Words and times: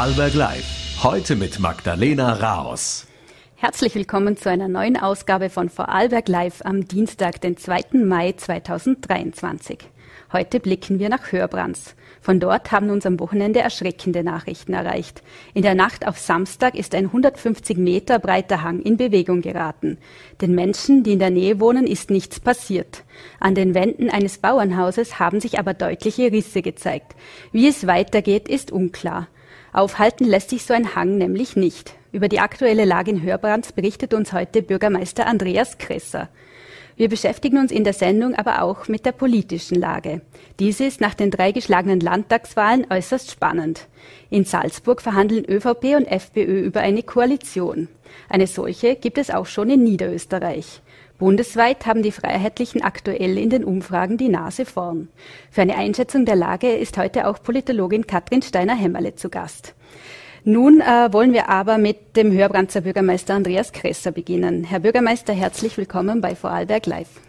Vorarlberg 0.00 0.32
Live. 0.32 1.02
Heute 1.02 1.36
mit 1.36 1.60
Magdalena 1.60 2.32
Raos. 2.32 3.06
Herzlich 3.56 3.94
willkommen 3.94 4.38
zu 4.38 4.48
einer 4.48 4.66
neuen 4.66 4.96
Ausgabe 4.96 5.50
von 5.50 5.68
Vorarlberg 5.68 6.26
Live 6.26 6.62
am 6.64 6.88
Dienstag, 6.88 7.42
den 7.42 7.58
2. 7.58 7.98
Mai 8.06 8.32
2023. 8.32 9.76
Heute 10.32 10.58
blicken 10.58 11.00
wir 11.00 11.10
nach 11.10 11.32
Hörbrands. 11.32 11.96
Von 12.22 12.40
dort 12.40 12.72
haben 12.72 12.88
uns 12.88 13.04
am 13.04 13.20
Wochenende 13.20 13.60
erschreckende 13.60 14.24
Nachrichten 14.24 14.72
erreicht. 14.72 15.22
In 15.52 15.60
der 15.60 15.74
Nacht 15.74 16.08
auf 16.08 16.18
Samstag 16.18 16.76
ist 16.76 16.94
ein 16.94 17.04
150 17.04 17.76
Meter 17.76 18.18
breiter 18.18 18.62
Hang 18.62 18.80
in 18.80 18.96
Bewegung 18.96 19.42
geraten. 19.42 19.98
Den 20.40 20.54
Menschen, 20.54 21.02
die 21.02 21.12
in 21.12 21.18
der 21.18 21.28
Nähe 21.28 21.60
wohnen, 21.60 21.86
ist 21.86 22.08
nichts 22.08 22.40
passiert. 22.40 23.04
An 23.38 23.54
den 23.54 23.74
Wänden 23.74 24.08
eines 24.08 24.38
Bauernhauses 24.38 25.18
haben 25.18 25.40
sich 25.40 25.58
aber 25.58 25.74
deutliche 25.74 26.32
Risse 26.32 26.62
gezeigt. 26.62 27.14
Wie 27.52 27.68
es 27.68 27.86
weitergeht, 27.86 28.48
ist 28.48 28.72
unklar. 28.72 29.28
Aufhalten 29.72 30.24
lässt 30.24 30.50
sich 30.50 30.64
so 30.64 30.74
ein 30.74 30.94
Hang 30.94 31.16
nämlich 31.18 31.56
nicht. 31.56 31.94
Über 32.12 32.28
die 32.28 32.40
aktuelle 32.40 32.84
Lage 32.84 33.12
in 33.12 33.22
Hörbrands 33.22 33.72
berichtet 33.72 34.14
uns 34.14 34.32
heute 34.32 34.62
Bürgermeister 34.62 35.26
Andreas 35.26 35.78
Kresser. 35.78 36.28
Wir 36.96 37.08
beschäftigen 37.08 37.56
uns 37.56 37.72
in 37.72 37.84
der 37.84 37.92
Sendung 37.92 38.34
aber 38.34 38.62
auch 38.62 38.88
mit 38.88 39.06
der 39.06 39.12
politischen 39.12 39.76
Lage. 39.76 40.20
Diese 40.58 40.84
ist 40.84 41.00
nach 41.00 41.14
den 41.14 41.30
drei 41.30 41.52
geschlagenen 41.52 42.00
Landtagswahlen 42.00 42.86
äußerst 42.90 43.30
spannend. 43.30 43.86
In 44.28 44.44
Salzburg 44.44 45.00
verhandeln 45.00 45.46
ÖVP 45.46 45.96
und 45.96 46.04
FPÖ 46.06 46.60
über 46.60 46.80
eine 46.80 47.02
Koalition. 47.02 47.88
Eine 48.28 48.46
solche 48.46 48.96
gibt 48.96 49.16
es 49.16 49.30
auch 49.30 49.46
schon 49.46 49.70
in 49.70 49.82
Niederösterreich. 49.82 50.82
Bundesweit 51.20 51.84
haben 51.84 52.02
die 52.02 52.12
Freiheitlichen 52.12 52.82
aktuell 52.82 53.36
in 53.36 53.50
den 53.50 53.62
Umfragen 53.62 54.16
die 54.16 54.30
Nase 54.30 54.64
vorn. 54.64 55.08
Für 55.50 55.60
eine 55.60 55.76
Einschätzung 55.76 56.24
der 56.24 56.34
Lage 56.34 56.72
ist 56.72 56.96
heute 56.96 57.28
auch 57.28 57.42
Politologin 57.42 58.06
Katrin 58.06 58.40
Steiner-Hämmerle 58.40 59.14
zu 59.16 59.28
Gast. 59.28 59.74
Nun 60.44 60.80
äh, 60.80 61.12
wollen 61.12 61.34
wir 61.34 61.50
aber 61.50 61.76
mit 61.76 62.16
dem 62.16 62.32
Hörbranzer 62.32 62.80
Bürgermeister 62.80 63.34
Andreas 63.34 63.72
Kresser 63.72 64.12
beginnen. 64.12 64.64
Herr 64.64 64.80
Bürgermeister, 64.80 65.34
herzlich 65.34 65.76
willkommen 65.76 66.22
bei 66.22 66.34
Vorarlberg 66.34 66.86
Live. 66.86 67.20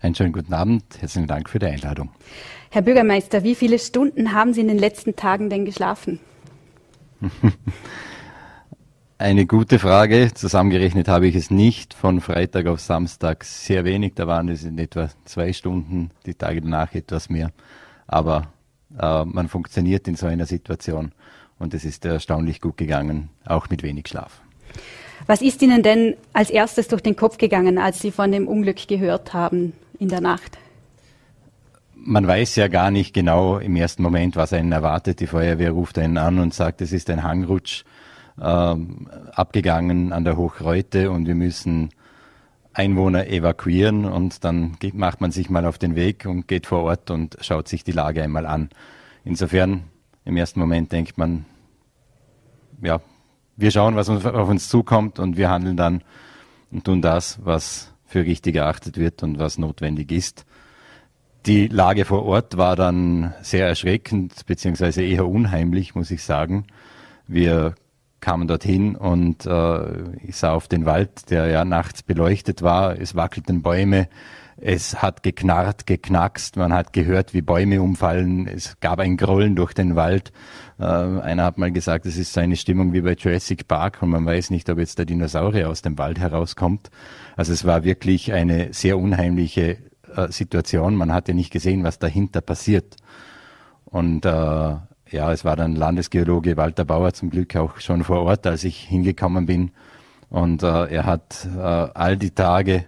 Einen 0.00 0.14
schönen 0.14 0.32
guten 0.32 0.54
Abend. 0.54 0.84
Herzlichen 1.00 1.26
Dank 1.26 1.50
für 1.50 1.58
die 1.58 1.66
Einladung. 1.66 2.10
Herr 2.70 2.82
Bürgermeister, 2.82 3.42
wie 3.42 3.56
viele 3.56 3.80
Stunden 3.80 4.32
haben 4.32 4.54
Sie 4.54 4.60
in 4.60 4.68
den 4.68 4.78
letzten 4.78 5.16
Tagen 5.16 5.50
denn 5.50 5.64
geschlafen? 5.64 6.20
Eine 9.16 9.46
gute 9.46 9.78
Frage. 9.78 10.32
Zusammengerechnet 10.34 11.06
habe 11.06 11.28
ich 11.28 11.36
es 11.36 11.48
nicht. 11.48 11.94
Von 11.94 12.20
Freitag 12.20 12.66
auf 12.66 12.80
Samstag 12.80 13.44
sehr 13.44 13.84
wenig. 13.84 14.14
Da 14.16 14.26
waren 14.26 14.48
es 14.48 14.64
in 14.64 14.76
etwa 14.76 15.08
zwei 15.24 15.52
Stunden, 15.52 16.10
die 16.26 16.34
Tage 16.34 16.60
danach 16.60 16.92
etwas 16.94 17.30
mehr. 17.30 17.52
Aber 18.08 18.48
äh, 18.98 19.24
man 19.24 19.48
funktioniert 19.48 20.08
in 20.08 20.16
so 20.16 20.26
einer 20.26 20.46
Situation 20.46 21.12
und 21.60 21.74
es 21.74 21.84
ist 21.84 22.04
erstaunlich 22.04 22.60
gut 22.60 22.76
gegangen, 22.76 23.30
auch 23.46 23.70
mit 23.70 23.84
wenig 23.84 24.08
Schlaf. 24.08 24.40
Was 25.26 25.42
ist 25.42 25.62
Ihnen 25.62 25.84
denn 25.84 26.16
als 26.32 26.50
erstes 26.50 26.88
durch 26.88 27.02
den 27.02 27.14
Kopf 27.14 27.38
gegangen, 27.38 27.78
als 27.78 28.00
Sie 28.00 28.10
von 28.10 28.32
dem 28.32 28.48
Unglück 28.48 28.88
gehört 28.88 29.32
haben 29.32 29.74
in 30.00 30.08
der 30.08 30.20
Nacht? 30.20 30.58
Man 31.94 32.26
weiß 32.26 32.56
ja 32.56 32.66
gar 32.66 32.90
nicht 32.90 33.14
genau 33.14 33.58
im 33.58 33.76
ersten 33.76 34.02
Moment, 34.02 34.34
was 34.34 34.52
einen 34.52 34.72
erwartet. 34.72 35.20
Die 35.20 35.28
Feuerwehr 35.28 35.70
ruft 35.70 35.98
einen 35.98 36.18
an 36.18 36.40
und 36.40 36.52
sagt, 36.52 36.80
es 36.82 36.92
ist 36.92 37.08
ein 37.10 37.22
Hangrutsch 37.22 37.84
äh, 38.40 38.42
abgegangen 38.42 40.12
an 40.12 40.24
der 40.24 40.36
Hochreute 40.36 41.10
und 41.10 41.26
wir 41.26 41.34
müssen 41.34 41.90
Einwohner 42.72 43.28
evakuieren 43.28 44.04
und 44.04 44.44
dann 44.44 44.76
geht, 44.80 44.94
macht 44.94 45.20
man 45.20 45.30
sich 45.30 45.48
mal 45.48 45.64
auf 45.64 45.78
den 45.78 45.94
Weg 45.94 46.26
und 46.26 46.48
geht 46.48 46.66
vor 46.66 46.82
Ort 46.82 47.10
und 47.10 47.36
schaut 47.40 47.68
sich 47.68 47.84
die 47.84 47.92
Lage 47.92 48.22
einmal 48.22 48.46
an. 48.46 48.68
Insofern 49.24 49.84
im 50.24 50.36
ersten 50.36 50.58
Moment 50.58 50.90
denkt 50.90 51.16
man, 51.16 51.46
ja, 52.82 53.00
wir 53.56 53.70
schauen, 53.70 53.94
was 53.94 54.08
auf 54.08 54.48
uns 54.48 54.68
zukommt 54.68 55.20
und 55.20 55.36
wir 55.36 55.50
handeln 55.50 55.76
dann 55.76 56.02
und 56.72 56.84
tun 56.84 57.00
das, 57.00 57.38
was 57.44 57.92
für 58.04 58.24
richtig 58.24 58.56
erachtet 58.56 58.98
wird 58.98 59.22
und 59.22 59.38
was 59.38 59.58
notwendig 59.58 60.10
ist. 60.10 60.44
Die 61.46 61.68
Lage 61.68 62.04
vor 62.04 62.24
Ort 62.24 62.56
war 62.56 62.74
dann 62.74 63.34
sehr 63.42 63.68
erschreckend, 63.68 64.46
beziehungsweise 64.46 65.02
eher 65.02 65.28
unheimlich, 65.28 65.94
muss 65.94 66.10
ich 66.10 66.24
sagen. 66.24 66.66
Wir 67.28 67.74
kamen 68.24 68.48
dorthin 68.48 68.96
und 68.96 69.44
äh, 69.44 70.16
ich 70.26 70.36
sah 70.36 70.54
auf 70.54 70.66
den 70.66 70.86
Wald, 70.86 71.30
der 71.30 71.48
ja 71.48 71.66
nachts 71.66 72.02
beleuchtet 72.02 72.62
war. 72.62 72.98
Es 72.98 73.14
wackelten 73.14 73.60
Bäume, 73.60 74.08
es 74.56 75.02
hat 75.02 75.22
geknarrt, 75.22 75.86
geknackst, 75.86 76.56
man 76.56 76.72
hat 76.72 76.94
gehört, 76.94 77.34
wie 77.34 77.42
Bäume 77.42 77.82
umfallen. 77.82 78.46
Es 78.46 78.80
gab 78.80 78.98
ein 78.98 79.18
Grollen 79.18 79.56
durch 79.56 79.74
den 79.74 79.94
Wald. 79.94 80.32
Äh, 80.78 80.84
einer 80.84 81.44
hat 81.44 81.58
mal 81.58 81.70
gesagt, 81.70 82.06
es 82.06 82.16
ist 82.16 82.32
so 82.32 82.40
eine 82.40 82.56
Stimmung 82.56 82.94
wie 82.94 83.02
bei 83.02 83.12
Jurassic 83.12 83.68
Park 83.68 83.98
und 84.00 84.08
man 84.08 84.24
weiß 84.24 84.48
nicht, 84.48 84.70
ob 84.70 84.78
jetzt 84.78 84.98
der 84.98 85.04
Dinosaurier 85.04 85.68
aus 85.68 85.82
dem 85.82 85.98
Wald 85.98 86.18
herauskommt. 86.18 86.90
Also 87.36 87.52
es 87.52 87.66
war 87.66 87.84
wirklich 87.84 88.32
eine 88.32 88.72
sehr 88.72 88.96
unheimliche 88.96 89.76
äh, 90.16 90.28
Situation. 90.30 90.96
Man 90.96 91.12
hatte 91.12 91.34
nicht 91.34 91.52
gesehen, 91.52 91.84
was 91.84 91.98
dahinter 91.98 92.40
passiert. 92.40 92.96
Und 93.84 94.24
äh, 94.24 94.76
ja, 95.14 95.32
es 95.32 95.44
war 95.44 95.56
dann 95.56 95.76
Landesgeologe 95.76 96.56
Walter 96.56 96.84
Bauer 96.84 97.12
zum 97.12 97.30
Glück 97.30 97.54
auch 97.56 97.78
schon 97.78 98.02
vor 98.02 98.22
Ort, 98.22 98.46
als 98.46 98.64
ich 98.64 98.80
hingekommen 98.80 99.46
bin. 99.46 99.70
Und 100.28 100.62
äh, 100.62 100.86
er 100.86 101.06
hat 101.06 101.46
äh, 101.56 101.60
all 101.60 102.16
die 102.16 102.32
Tage 102.32 102.86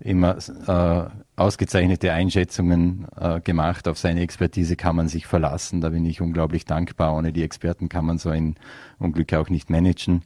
immer 0.00 0.36
äh, 0.66 1.10
ausgezeichnete 1.36 2.12
Einschätzungen 2.12 3.06
äh, 3.16 3.40
gemacht. 3.40 3.86
Auf 3.86 3.98
seine 3.98 4.20
Expertise 4.22 4.74
kann 4.74 4.96
man 4.96 5.06
sich 5.06 5.26
verlassen. 5.26 5.80
Da 5.80 5.90
bin 5.90 6.04
ich 6.04 6.20
unglaublich 6.20 6.64
dankbar. 6.64 7.14
Ohne 7.14 7.32
die 7.32 7.44
Experten 7.44 7.88
kann 7.88 8.04
man 8.04 8.18
so 8.18 8.30
ein 8.30 8.56
Unglück 8.98 9.32
auch 9.34 9.48
nicht 9.48 9.70
managen. 9.70 10.22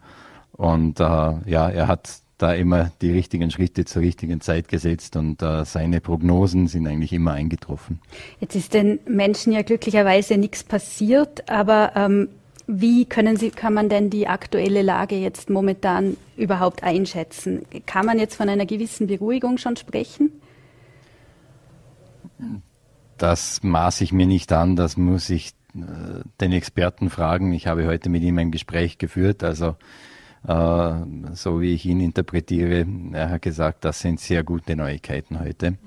Und 0.52 1.00
äh, 1.00 1.04
ja, 1.04 1.68
er 1.68 1.88
hat 1.88 2.23
da 2.38 2.52
immer 2.52 2.90
die 3.00 3.10
richtigen 3.10 3.50
Schritte 3.50 3.84
zur 3.84 4.02
richtigen 4.02 4.40
Zeit 4.40 4.68
gesetzt 4.68 5.16
und 5.16 5.42
äh, 5.42 5.64
seine 5.64 6.00
Prognosen 6.00 6.66
sind 6.66 6.86
eigentlich 6.86 7.12
immer 7.12 7.32
eingetroffen. 7.32 8.00
Jetzt 8.40 8.56
ist 8.56 8.74
den 8.74 8.98
Menschen 9.06 9.52
ja 9.52 9.62
glücklicherweise 9.62 10.36
nichts 10.36 10.64
passiert, 10.64 11.48
aber 11.48 11.92
ähm, 11.94 12.28
wie 12.66 13.04
können 13.04 13.36
Sie, 13.36 13.50
kann 13.50 13.74
man 13.74 13.88
denn 13.88 14.10
die 14.10 14.26
aktuelle 14.26 14.82
Lage 14.82 15.16
jetzt 15.16 15.50
momentan 15.50 16.16
überhaupt 16.36 16.82
einschätzen? 16.82 17.66
Kann 17.86 18.06
man 18.06 18.18
jetzt 18.18 18.36
von 18.36 18.48
einer 18.48 18.66
gewissen 18.66 19.06
Beruhigung 19.06 19.58
schon 19.58 19.76
sprechen? 19.76 20.32
Das 23.18 23.62
maße 23.62 24.02
ich 24.02 24.12
mir 24.12 24.26
nicht 24.26 24.52
an, 24.52 24.76
das 24.76 24.96
muss 24.96 25.30
ich 25.30 25.52
äh, 25.74 26.22
den 26.40 26.52
Experten 26.52 27.10
fragen. 27.10 27.52
Ich 27.52 27.66
habe 27.66 27.86
heute 27.86 28.08
mit 28.08 28.22
ihm 28.22 28.38
ein 28.38 28.50
Gespräch 28.50 28.98
geführt, 28.98 29.44
also 29.44 29.76
so 30.46 31.60
wie 31.60 31.74
ich 31.74 31.86
ihn 31.86 32.00
interpretiere, 32.00 32.86
er 33.12 33.30
hat 33.30 33.42
gesagt, 33.42 33.84
das 33.84 34.00
sind 34.00 34.20
sehr 34.20 34.44
gute 34.44 34.76
Neuigkeiten 34.76 35.40
heute. 35.40 35.78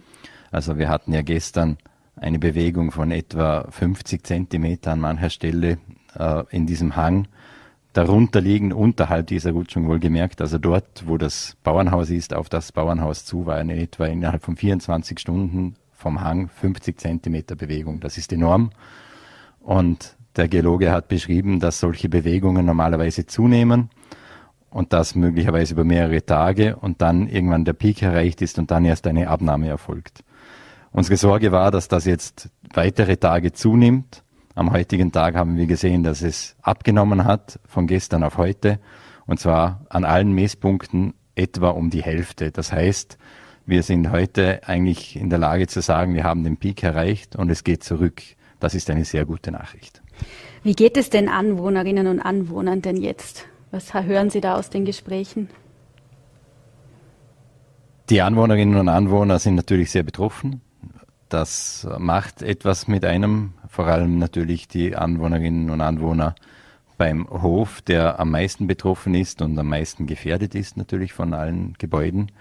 Also 0.51 0.77
wir 0.77 0.89
hatten 0.89 1.13
ja 1.13 1.21
gestern 1.21 1.77
eine 2.15 2.39
Bewegung 2.39 2.91
von 2.91 3.11
etwa 3.11 3.67
50 3.69 4.25
Zentimeter 4.25 4.93
an 4.93 4.99
mancher 4.99 5.29
Stelle 5.29 5.77
äh, 6.17 6.43
in 6.49 6.65
diesem 6.65 6.95
Hang. 6.95 7.27
Darunter 7.93 8.41
liegen, 8.41 8.73
unterhalb 8.73 9.27
dieser 9.27 9.51
Rutschung 9.51 9.87
wohlgemerkt, 9.87 10.41
also 10.41 10.57
dort, 10.57 11.03
wo 11.05 11.17
das 11.17 11.55
Bauernhaus 11.63 12.09
ist, 12.09 12.33
auf 12.33 12.49
das 12.49 12.71
Bauernhaus 12.71 13.25
zu, 13.25 13.45
war 13.45 13.57
eine 13.57 13.79
etwa 13.79 14.05
innerhalb 14.05 14.43
von 14.43 14.55
24 14.55 15.19
Stunden 15.19 15.75
vom 15.93 16.21
Hang 16.21 16.47
50 16.47 16.99
Zentimeter 16.99 17.55
Bewegung. 17.55 17.99
Das 17.99 18.17
ist 18.17 18.31
enorm. 18.33 18.71
Und 19.59 20.15
der 20.35 20.47
Geologe 20.47 20.91
hat 20.91 21.07
beschrieben, 21.07 21.59
dass 21.59 21.79
solche 21.79 22.09
Bewegungen 22.09 22.65
normalerweise 22.65 23.25
zunehmen 23.25 23.89
und 24.69 24.93
das 24.93 25.15
möglicherweise 25.15 25.73
über 25.73 25.83
mehrere 25.83 26.25
Tage 26.25 26.75
und 26.75 27.01
dann 27.01 27.27
irgendwann 27.27 27.65
der 27.65 27.73
Peak 27.73 28.01
erreicht 28.01 28.41
ist 28.41 28.59
und 28.59 28.71
dann 28.71 28.85
erst 28.85 29.07
eine 29.07 29.29
Abnahme 29.29 29.67
erfolgt. 29.67 30.23
Unsere 30.91 31.17
Sorge 31.17 31.51
war, 31.51 31.71
dass 31.71 31.87
das 31.87 32.05
jetzt 32.05 32.49
weitere 32.73 33.17
Tage 33.17 33.53
zunimmt 33.53 34.23
am 34.57 34.71
heutigen 34.71 35.11
Tag 35.11 35.35
haben 35.35 35.55
wir 35.55 35.67
gesehen, 35.67 36.01
dass 36.01 36.23
es 36.23 36.55
abgenommen 36.63 37.25
hat 37.25 37.59
von 37.67 37.85
gestern 37.85 38.23
auf 38.23 38.39
heute 38.39 38.79
und 39.27 39.39
zwar 39.39 39.85
an 39.89 40.03
allen 40.03 40.33
Messpunkten 40.33 41.13
etwa 41.35 41.69
um 41.69 41.91
die 41.91 42.01
Hälfte. 42.01 42.51
Das 42.51 42.71
heißt, 42.71 43.19
wir 43.67 43.83
sind 43.83 44.09
heute 44.09 44.67
eigentlich 44.67 45.15
in 45.15 45.29
der 45.29 45.37
Lage 45.37 45.67
zu 45.67 45.81
sagen, 45.81 46.15
wir 46.15 46.23
haben 46.23 46.43
den 46.43 46.57
Peak 46.57 46.81
erreicht 46.81 47.35
und 47.35 47.51
es 47.51 47.63
geht 47.63 47.83
zurück. 47.83 48.23
Das 48.59 48.73
ist 48.73 48.89
eine 48.89 49.05
sehr 49.05 49.25
gute 49.25 49.51
Nachricht. 49.51 50.01
Wie 50.63 50.73
geht 50.73 50.97
es 50.97 51.11
den 51.11 51.29
Anwohnerinnen 51.29 52.07
und 52.07 52.19
Anwohnern 52.19 52.81
denn 52.81 52.97
jetzt? 52.97 53.45
Was 53.71 53.93
hören 53.93 54.29
Sie 54.29 54.41
da 54.41 54.55
aus 54.55 54.69
den 54.69 54.85
Gesprächen? 54.85 55.49
Die 58.09 58.21
Anwohnerinnen 58.21 58.79
und 58.79 58.87
Anwohner 58.87 59.37
sind 59.39 59.55
natürlich 59.55 59.91
sehr 59.91 60.03
betroffen. 60.03 60.61
Das 61.27 61.85
macht 61.97 62.41
etwas 62.41 62.87
mit 62.87 63.03
einem, 63.03 63.53
vor 63.67 63.87
allem 63.87 64.17
natürlich 64.17 64.69
die 64.69 64.95
Anwohnerinnen 64.95 65.69
und 65.69 65.81
Anwohner 65.81 66.35
beim 66.97 67.29
Hof, 67.29 67.81
der 67.81 68.19
am 68.19 68.31
meisten 68.31 68.65
betroffen 68.65 69.13
ist 69.13 69.41
und 69.41 69.59
am 69.59 69.67
meisten 69.67 70.07
gefährdet 70.07 70.55
ist 70.55 70.77
natürlich 70.77 71.11
von 71.11 71.33
allen 71.33 71.73
Gebäuden. 71.77 72.31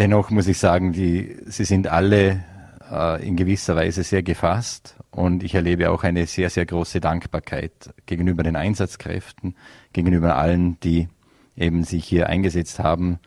Dennoch 0.00 0.30
muss 0.30 0.48
ich 0.48 0.58
sagen, 0.58 0.92
die, 0.92 1.36
sie 1.46 1.64
sind 1.64 1.86
alle 1.86 2.44
äh, 2.94 3.26
in 3.26 3.36
gewisser 3.36 3.76
Weise 3.76 4.02
sehr 4.02 4.22
gefasst 4.22 4.96
und 5.10 5.42
ich 5.42 5.54
erlebe 5.54 5.90
auch 5.90 6.04
eine 6.04 6.26
sehr, 6.26 6.50
sehr 6.50 6.66
große 6.66 7.00
Dankbarkeit 7.00 7.94
gegenüber 8.06 8.42
den 8.42 8.56
Einsatzkräften, 8.56 9.56
gegenüber 9.92 10.36
allen, 10.36 10.78
die 10.80 11.08
eben 11.56 11.84
sich 11.84 12.04
hier 12.04 12.28
eingesetzt 12.28 12.78
haben. 12.78 13.18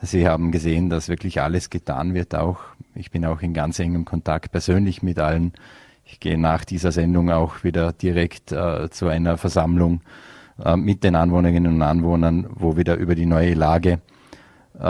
Sie 0.00 0.28
haben 0.28 0.52
gesehen, 0.52 0.90
dass 0.90 1.08
wirklich 1.08 1.40
alles 1.40 1.70
getan 1.70 2.14
wird 2.14 2.34
auch. 2.34 2.60
Ich 2.94 3.10
bin 3.10 3.24
auch 3.24 3.40
in 3.42 3.54
ganz 3.54 3.78
engem 3.78 4.04
Kontakt 4.04 4.52
persönlich 4.52 5.02
mit 5.02 5.18
allen. 5.18 5.52
Ich 6.04 6.20
gehe 6.20 6.38
nach 6.38 6.64
dieser 6.64 6.92
Sendung 6.92 7.30
auch 7.30 7.64
wieder 7.64 7.92
direkt 7.92 8.52
äh, 8.52 8.88
zu 8.90 9.08
einer 9.08 9.38
Versammlung 9.38 10.02
äh, 10.64 10.76
mit 10.76 11.02
den 11.02 11.16
Anwohnerinnen 11.16 11.74
und 11.74 11.82
Anwohnern, 11.82 12.46
wo 12.50 12.76
wieder 12.76 12.96
über 12.96 13.14
die 13.14 13.26
neue 13.26 13.54
Lage 13.54 14.00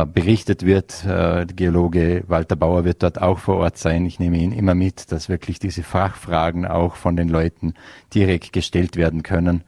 berichtet 0.06 0.64
wird. 0.64 1.04
Äh, 1.04 1.46
der 1.46 1.56
Geologe 1.56 2.24
Walter 2.26 2.56
Bauer 2.56 2.84
wird 2.84 3.02
dort 3.02 3.20
auch 3.22 3.38
vor 3.38 3.56
Ort 3.58 3.78
sein. 3.78 4.04
Ich 4.06 4.18
nehme 4.18 4.38
ihn 4.38 4.52
immer 4.52 4.74
mit, 4.74 5.12
dass 5.12 5.28
wirklich 5.28 5.58
diese 5.58 5.82
Fachfragen 5.82 6.66
auch 6.66 6.96
von 6.96 7.16
den 7.16 7.28
Leuten 7.28 7.74
direkt 8.12 8.52
gestellt 8.52 8.96
werden 8.96 9.22
können. 9.22 9.62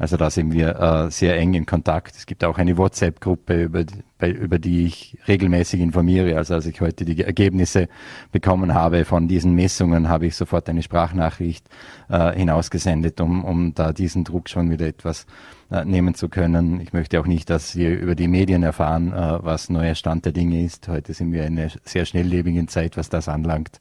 Also 0.00 0.16
da 0.16 0.30
sind 0.30 0.54
wir 0.54 0.80
äh, 0.80 1.10
sehr 1.10 1.36
eng 1.36 1.52
in 1.52 1.66
Kontakt. 1.66 2.16
Es 2.16 2.24
gibt 2.24 2.42
auch 2.42 2.56
eine 2.56 2.78
WhatsApp-Gruppe, 2.78 3.64
über, 3.64 3.84
über 4.26 4.58
die 4.58 4.86
ich 4.86 5.18
regelmäßig 5.28 5.78
informiere. 5.78 6.38
Also 6.38 6.54
als 6.54 6.64
ich 6.64 6.80
heute 6.80 7.04
die 7.04 7.22
Ergebnisse 7.22 7.86
bekommen 8.32 8.72
habe 8.72 9.04
von 9.04 9.28
diesen 9.28 9.54
Messungen, 9.54 10.08
habe 10.08 10.24
ich 10.24 10.36
sofort 10.36 10.70
eine 10.70 10.82
Sprachnachricht 10.82 11.68
äh, 12.08 12.32
hinausgesendet, 12.32 13.20
um, 13.20 13.44
um 13.44 13.74
da 13.74 13.92
diesen 13.92 14.24
Druck 14.24 14.48
schon 14.48 14.70
wieder 14.70 14.86
etwas 14.86 15.26
äh, 15.70 15.84
nehmen 15.84 16.14
zu 16.14 16.30
können. 16.30 16.80
Ich 16.80 16.94
möchte 16.94 17.20
auch 17.20 17.26
nicht, 17.26 17.50
dass 17.50 17.76
wir 17.76 17.90
über 17.90 18.14
die 18.14 18.28
Medien 18.28 18.62
erfahren, 18.62 19.12
äh, 19.12 19.44
was 19.44 19.68
neuer 19.68 19.94
Stand 19.94 20.24
der 20.24 20.32
Dinge 20.32 20.64
ist. 20.64 20.88
Heute 20.88 21.12
sind 21.12 21.30
wir 21.30 21.44
in 21.44 21.58
einer 21.58 21.70
sehr 21.84 22.06
schnelllebigen 22.06 22.68
Zeit, 22.68 22.96
was 22.96 23.10
das 23.10 23.28
anlangt. 23.28 23.80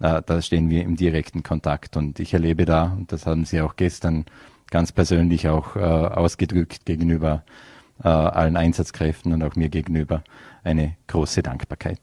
Äh, 0.00 0.20
da 0.26 0.42
stehen 0.42 0.68
wir 0.68 0.82
im 0.82 0.96
direkten 0.96 1.44
Kontakt 1.44 1.96
und 1.96 2.18
ich 2.18 2.34
erlebe 2.34 2.64
da, 2.64 2.96
und 2.98 3.12
das 3.12 3.24
haben 3.24 3.44
Sie 3.44 3.60
auch 3.60 3.76
gestern 3.76 4.24
ganz 4.70 4.92
persönlich 4.92 5.48
auch 5.48 5.76
äh, 5.76 5.80
ausgedrückt 5.80 6.86
gegenüber 6.86 7.42
äh, 8.02 8.08
allen 8.08 8.56
Einsatzkräften 8.56 9.32
und 9.32 9.42
auch 9.42 9.56
mir 9.56 9.68
gegenüber 9.68 10.22
eine 10.62 10.96
große 11.06 11.42
Dankbarkeit. 11.42 12.00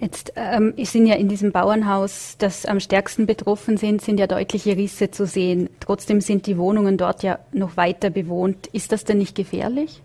Jetzt 0.00 0.32
ähm, 0.36 0.74
sind 0.78 1.06
ja 1.06 1.14
in 1.14 1.28
diesem 1.28 1.52
Bauernhaus, 1.52 2.36
das 2.38 2.66
am 2.66 2.80
stärksten 2.80 3.26
betroffen 3.26 3.76
sind, 3.76 4.02
sind 4.02 4.18
ja 4.18 4.26
deutliche 4.26 4.76
Risse 4.76 5.10
zu 5.10 5.26
sehen. 5.26 5.68
Trotzdem 5.80 6.20
sind 6.20 6.46
die 6.46 6.58
Wohnungen 6.58 6.96
dort 6.96 7.22
ja 7.22 7.38
noch 7.52 7.76
weiter 7.76 8.10
bewohnt. 8.10 8.66
Ist 8.68 8.92
das 8.92 9.04
denn 9.04 9.18
nicht 9.18 9.34
gefährlich? 9.34 10.02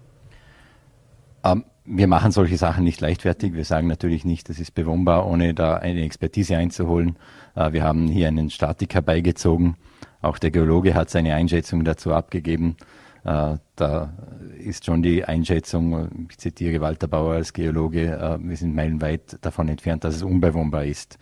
Ähm, 1.43 1.65
wir 1.85 2.07
machen 2.07 2.31
solche 2.31 2.57
Sachen 2.57 2.83
nicht 2.83 3.01
leichtfertig. 3.01 3.53
Wir 3.53 3.65
sagen 3.65 3.87
natürlich 3.87 4.25
nicht, 4.25 4.49
das 4.49 4.59
ist 4.59 4.75
bewohnbar, 4.75 5.27
ohne 5.27 5.53
da 5.53 5.75
eine 5.75 6.03
Expertise 6.03 6.55
einzuholen. 6.57 7.15
Äh, 7.55 7.73
wir 7.73 7.83
haben 7.83 8.07
hier 8.07 8.27
einen 8.27 8.49
Statiker 8.49 9.01
beigezogen, 9.01 9.75
auch 10.21 10.37
der 10.37 10.51
Geologe 10.51 10.93
hat 10.93 11.09
seine 11.09 11.33
Einschätzung 11.35 11.83
dazu 11.83 12.13
abgegeben. 12.13 12.77
Äh, 13.23 13.57
da 13.75 14.13
ist 14.57 14.85
schon 14.85 15.03
die 15.03 15.25
Einschätzung, 15.25 16.27
ich 16.29 16.37
zitiere 16.37 16.81
Walter 16.81 17.07
Bauer 17.07 17.35
als 17.35 17.53
Geologe, 17.53 18.07
äh, 18.07 18.37
wir 18.39 18.57
sind 18.57 18.75
meilenweit 18.75 19.37
davon 19.41 19.69
entfernt, 19.69 20.03
dass 20.03 20.15
es 20.15 20.23
unbewohnbar 20.23 20.85
ist. 20.85 21.17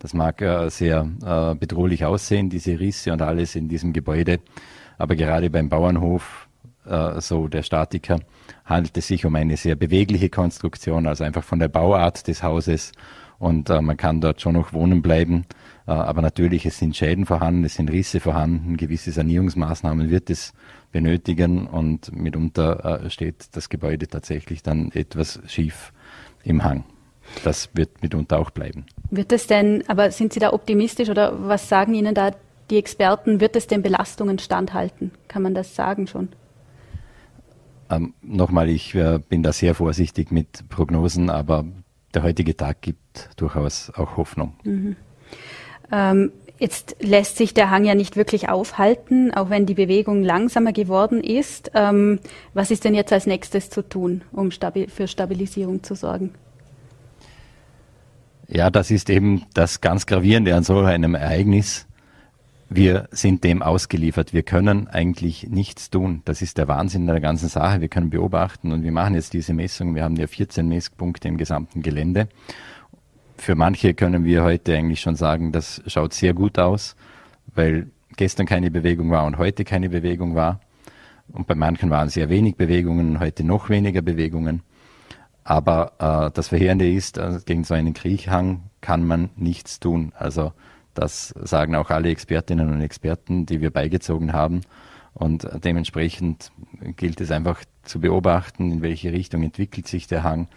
Das 0.00 0.12
mag 0.12 0.42
äh, 0.42 0.68
sehr 0.68 1.04
bedrohlich 1.58 2.04
aussehen, 2.04 2.50
diese 2.50 2.78
Risse 2.78 3.12
und 3.12 3.22
alles 3.22 3.54
in 3.54 3.68
diesem 3.68 3.92
Gebäude. 3.94 4.40
Aber 4.98 5.16
gerade 5.16 5.48
beim 5.48 5.68
Bauernhof, 5.68 6.48
so 7.18 7.48
der 7.48 7.62
Statiker, 7.62 8.20
handelt 8.66 8.94
es 8.98 9.06
sich 9.06 9.24
um 9.24 9.34
eine 9.36 9.56
sehr 9.56 9.74
bewegliche 9.74 10.28
Konstruktion, 10.28 11.06
also 11.06 11.24
einfach 11.24 11.42
von 11.42 11.58
der 11.58 11.68
Bauart 11.68 12.28
des 12.28 12.42
Hauses. 12.42 12.92
Und 13.38 13.70
äh, 13.70 13.80
man 13.80 13.96
kann 13.96 14.20
dort 14.20 14.40
schon 14.40 14.54
noch 14.54 14.72
wohnen 14.72 15.02
bleiben. 15.02 15.44
Äh, 15.86 15.92
aber 15.92 16.22
natürlich, 16.22 16.66
es 16.66 16.78
sind 16.78 16.96
Schäden 16.96 17.26
vorhanden, 17.26 17.64
es 17.64 17.74
sind 17.74 17.90
Risse 17.90 18.20
vorhanden, 18.20 18.76
gewisse 18.76 19.12
Sanierungsmaßnahmen 19.12 20.10
wird 20.10 20.30
es 20.30 20.52
benötigen 20.92 21.66
und 21.66 22.14
mitunter 22.14 23.02
äh, 23.04 23.10
steht 23.10 23.56
das 23.56 23.68
Gebäude 23.68 24.06
tatsächlich 24.06 24.62
dann 24.62 24.92
etwas 24.92 25.40
schief 25.46 25.92
im 26.44 26.62
Hang. 26.62 26.84
Das 27.42 27.70
wird 27.74 28.02
mitunter 28.02 28.38
auch 28.38 28.50
bleiben. 28.50 28.86
Wird 29.10 29.32
es 29.32 29.46
denn, 29.46 29.82
aber 29.88 30.10
sind 30.10 30.32
Sie 30.32 30.40
da 30.40 30.52
optimistisch 30.52 31.08
oder 31.08 31.48
was 31.48 31.68
sagen 31.68 31.94
Ihnen 31.94 32.14
da 32.14 32.32
die 32.70 32.78
Experten, 32.78 33.40
wird 33.40 33.56
es 33.56 33.66
den 33.66 33.82
Belastungen 33.82 34.38
standhalten? 34.38 35.10
Kann 35.28 35.42
man 35.42 35.54
das 35.54 35.74
sagen 35.74 36.06
schon? 36.06 36.28
Ähm, 37.90 38.14
Nochmal, 38.22 38.68
ich 38.68 38.94
äh, 38.94 39.18
bin 39.28 39.42
da 39.42 39.52
sehr 39.52 39.74
vorsichtig 39.74 40.30
mit 40.30 40.68
Prognosen, 40.68 41.28
aber 41.28 41.64
der 42.14 42.22
heutige 42.22 42.56
Tag 42.56 42.82
gibt 42.82 43.30
durchaus 43.36 43.90
auch 43.94 44.16
Hoffnung. 44.16 44.54
Mhm. 44.64 44.96
Ähm, 45.92 46.32
jetzt 46.58 46.96
lässt 47.00 47.36
sich 47.36 47.54
der 47.54 47.70
Hang 47.70 47.84
ja 47.84 47.94
nicht 47.94 48.16
wirklich 48.16 48.48
aufhalten, 48.48 49.32
auch 49.34 49.50
wenn 49.50 49.66
die 49.66 49.74
Bewegung 49.74 50.22
langsamer 50.22 50.72
geworden 50.72 51.22
ist. 51.22 51.70
Ähm, 51.74 52.20
was 52.54 52.70
ist 52.70 52.84
denn 52.84 52.94
jetzt 52.94 53.12
als 53.12 53.26
nächstes 53.26 53.70
zu 53.70 53.82
tun, 53.82 54.22
um 54.32 54.50
stabi 54.50 54.86
für 54.88 55.08
Stabilisierung 55.08 55.82
zu 55.82 55.94
sorgen? 55.94 56.34
Ja, 58.48 58.70
das 58.70 58.90
ist 58.90 59.10
eben 59.10 59.44
das 59.54 59.80
ganz 59.80 60.06
Gravierende 60.06 60.54
an 60.54 60.64
so 60.64 60.78
einem 60.80 61.14
Ereignis. 61.14 61.86
Wir 62.74 63.08
sind 63.12 63.44
dem 63.44 63.62
ausgeliefert. 63.62 64.32
Wir 64.32 64.42
können 64.42 64.88
eigentlich 64.88 65.48
nichts 65.48 65.90
tun. 65.90 66.22
Das 66.24 66.42
ist 66.42 66.58
der 66.58 66.68
Wahnsinn 66.68 67.06
der 67.06 67.20
ganzen 67.20 67.48
Sache. 67.48 67.80
Wir 67.80 67.88
können 67.88 68.10
beobachten 68.10 68.72
und 68.72 68.82
wir 68.82 68.92
machen 68.92 69.14
jetzt 69.14 69.32
diese 69.32 69.54
Messung. 69.54 69.94
Wir 69.94 70.04
haben 70.04 70.16
ja 70.16 70.26
14 70.26 70.66
Messpunkte 70.66 71.28
im 71.28 71.36
gesamten 71.36 71.82
Gelände 71.82 72.28
für 73.36 73.54
manche 73.54 73.94
können 73.94 74.24
wir 74.24 74.42
heute 74.42 74.74
eigentlich 74.74 75.00
schon 75.00 75.16
sagen, 75.16 75.52
das 75.52 75.82
schaut 75.86 76.14
sehr 76.14 76.34
gut 76.34 76.58
aus, 76.58 76.96
weil 77.54 77.90
gestern 78.16 78.46
keine 78.46 78.70
Bewegung 78.70 79.10
war 79.10 79.26
und 79.26 79.38
heute 79.38 79.64
keine 79.64 79.88
Bewegung 79.88 80.34
war. 80.34 80.60
Und 81.32 81.46
bei 81.46 81.54
manchen 81.54 81.90
waren 81.90 82.08
sehr 82.08 82.28
wenig 82.28 82.56
Bewegungen, 82.56 83.18
heute 83.20 83.44
noch 83.44 83.70
weniger 83.70 84.02
Bewegungen. 84.02 84.62
Aber 85.42 85.92
äh, 85.98 86.30
das 86.32 86.48
Verheerende 86.48 86.90
ist, 86.90 87.18
äh, 87.18 87.40
gegen 87.44 87.64
so 87.64 87.74
einen 87.74 87.92
Kriechhang 87.92 88.70
kann 88.80 89.06
man 89.06 89.30
nichts 89.36 89.80
tun. 89.80 90.12
Also 90.16 90.52
das 90.94 91.34
sagen 91.42 91.74
auch 91.74 91.90
alle 91.90 92.10
Expertinnen 92.10 92.72
und 92.72 92.80
Experten, 92.80 93.46
die 93.46 93.60
wir 93.60 93.70
beigezogen 93.70 94.32
haben. 94.32 94.62
Und 95.12 95.46
dementsprechend 95.62 96.50
gilt 96.96 97.20
es 97.20 97.30
einfach 97.30 97.62
zu 97.82 98.00
beobachten, 98.00 98.72
in 98.72 98.82
welche 98.82 99.12
Richtung 99.12 99.44
entwickelt 99.44 99.86
sich 99.86 100.08
der 100.08 100.24
Hang 100.24 100.48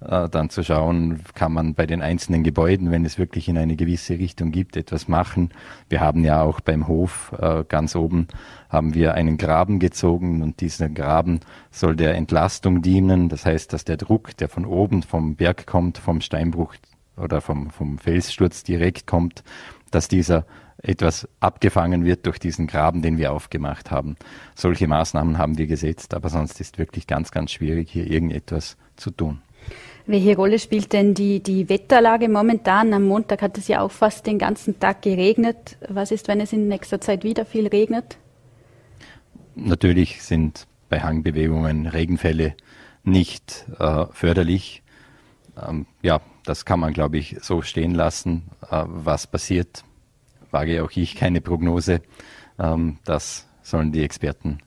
äh, 0.00 0.28
dann 0.28 0.50
zu 0.50 0.62
schauen, 0.62 1.20
kann 1.34 1.52
man 1.52 1.74
bei 1.74 1.86
den 1.86 2.02
einzelnen 2.02 2.42
Gebäuden, 2.42 2.90
wenn 2.90 3.04
es 3.04 3.18
wirklich 3.18 3.48
in 3.48 3.58
eine 3.58 3.76
gewisse 3.76 4.18
Richtung 4.18 4.52
gibt, 4.52 4.76
etwas 4.76 5.08
machen. 5.08 5.50
Wir 5.88 6.00
haben 6.00 6.24
ja 6.24 6.42
auch 6.42 6.60
beim 6.60 6.88
Hof 6.88 7.34
äh, 7.38 7.64
ganz 7.68 7.96
oben 7.96 8.28
haben 8.68 8.94
wir 8.94 9.14
einen 9.14 9.36
Graben 9.36 9.78
gezogen 9.78 10.42
und 10.42 10.60
dieser 10.60 10.88
Graben 10.88 11.40
soll 11.70 11.96
der 11.96 12.14
Entlastung 12.14 12.82
dienen. 12.82 13.28
Das 13.28 13.46
heißt, 13.46 13.72
dass 13.72 13.84
der 13.84 13.96
Druck, 13.96 14.36
der 14.36 14.48
von 14.48 14.64
oben 14.64 15.02
vom 15.02 15.36
Berg 15.36 15.66
kommt, 15.66 15.98
vom 15.98 16.20
Steinbruch 16.20 16.74
oder 17.16 17.40
vom, 17.40 17.70
vom 17.70 17.98
Felssturz 17.98 18.62
direkt 18.62 19.06
kommt, 19.06 19.42
dass 19.90 20.08
dieser 20.08 20.46
etwas 20.82 21.28
abgefangen 21.40 22.04
wird 22.04 22.26
durch 22.26 22.38
diesen 22.38 22.66
Graben, 22.66 23.02
den 23.02 23.18
wir 23.18 23.32
aufgemacht 23.32 23.90
haben. 23.90 24.16
Solche 24.54 24.86
Maßnahmen 24.86 25.38
haben 25.38 25.58
wir 25.58 25.66
gesetzt, 25.66 26.14
aber 26.14 26.28
sonst 26.28 26.60
ist 26.60 26.78
wirklich 26.78 27.06
ganz, 27.06 27.30
ganz 27.30 27.50
schwierig, 27.52 27.90
hier 27.90 28.08
irgendetwas 28.08 28.76
zu 28.96 29.10
tun. 29.10 29.40
Welche 30.06 30.36
Rolle 30.36 30.60
spielt 30.60 30.92
denn 30.92 31.14
die, 31.14 31.42
die 31.42 31.68
Wetterlage 31.68 32.28
momentan? 32.28 32.92
Am 32.94 33.04
Montag 33.04 33.42
hat 33.42 33.58
es 33.58 33.66
ja 33.66 33.80
auch 33.80 33.90
fast 33.90 34.26
den 34.26 34.38
ganzen 34.38 34.78
Tag 34.78 35.02
geregnet. 35.02 35.76
Was 35.88 36.12
ist, 36.12 36.28
wenn 36.28 36.40
es 36.40 36.52
in 36.52 36.68
nächster 36.68 37.00
Zeit 37.00 37.24
wieder 37.24 37.44
viel 37.44 37.66
regnet? 37.66 38.18
Natürlich 39.56 40.22
sind 40.22 40.68
bei 40.88 41.00
Hangbewegungen 41.00 41.86
Regenfälle 41.86 42.54
nicht 43.02 43.66
äh, 43.80 44.06
förderlich. 44.12 44.84
Ähm, 45.60 45.86
ja, 46.02 46.20
das 46.46 46.64
kann 46.64 46.80
man, 46.80 46.92
glaube 46.92 47.18
ich, 47.18 47.36
so 47.42 47.62
stehen 47.62 47.94
lassen. 47.94 48.50
Äh, 48.70 48.84
was 48.86 49.26
passiert, 49.26 49.84
wage 50.50 50.82
auch 50.82 50.90
ich 50.94 51.16
keine 51.16 51.40
Prognose. 51.40 52.00
Ähm, 52.58 52.98
das 53.04 53.46
sollen 53.62 53.92
die 53.92 54.02
Experten 54.02 54.58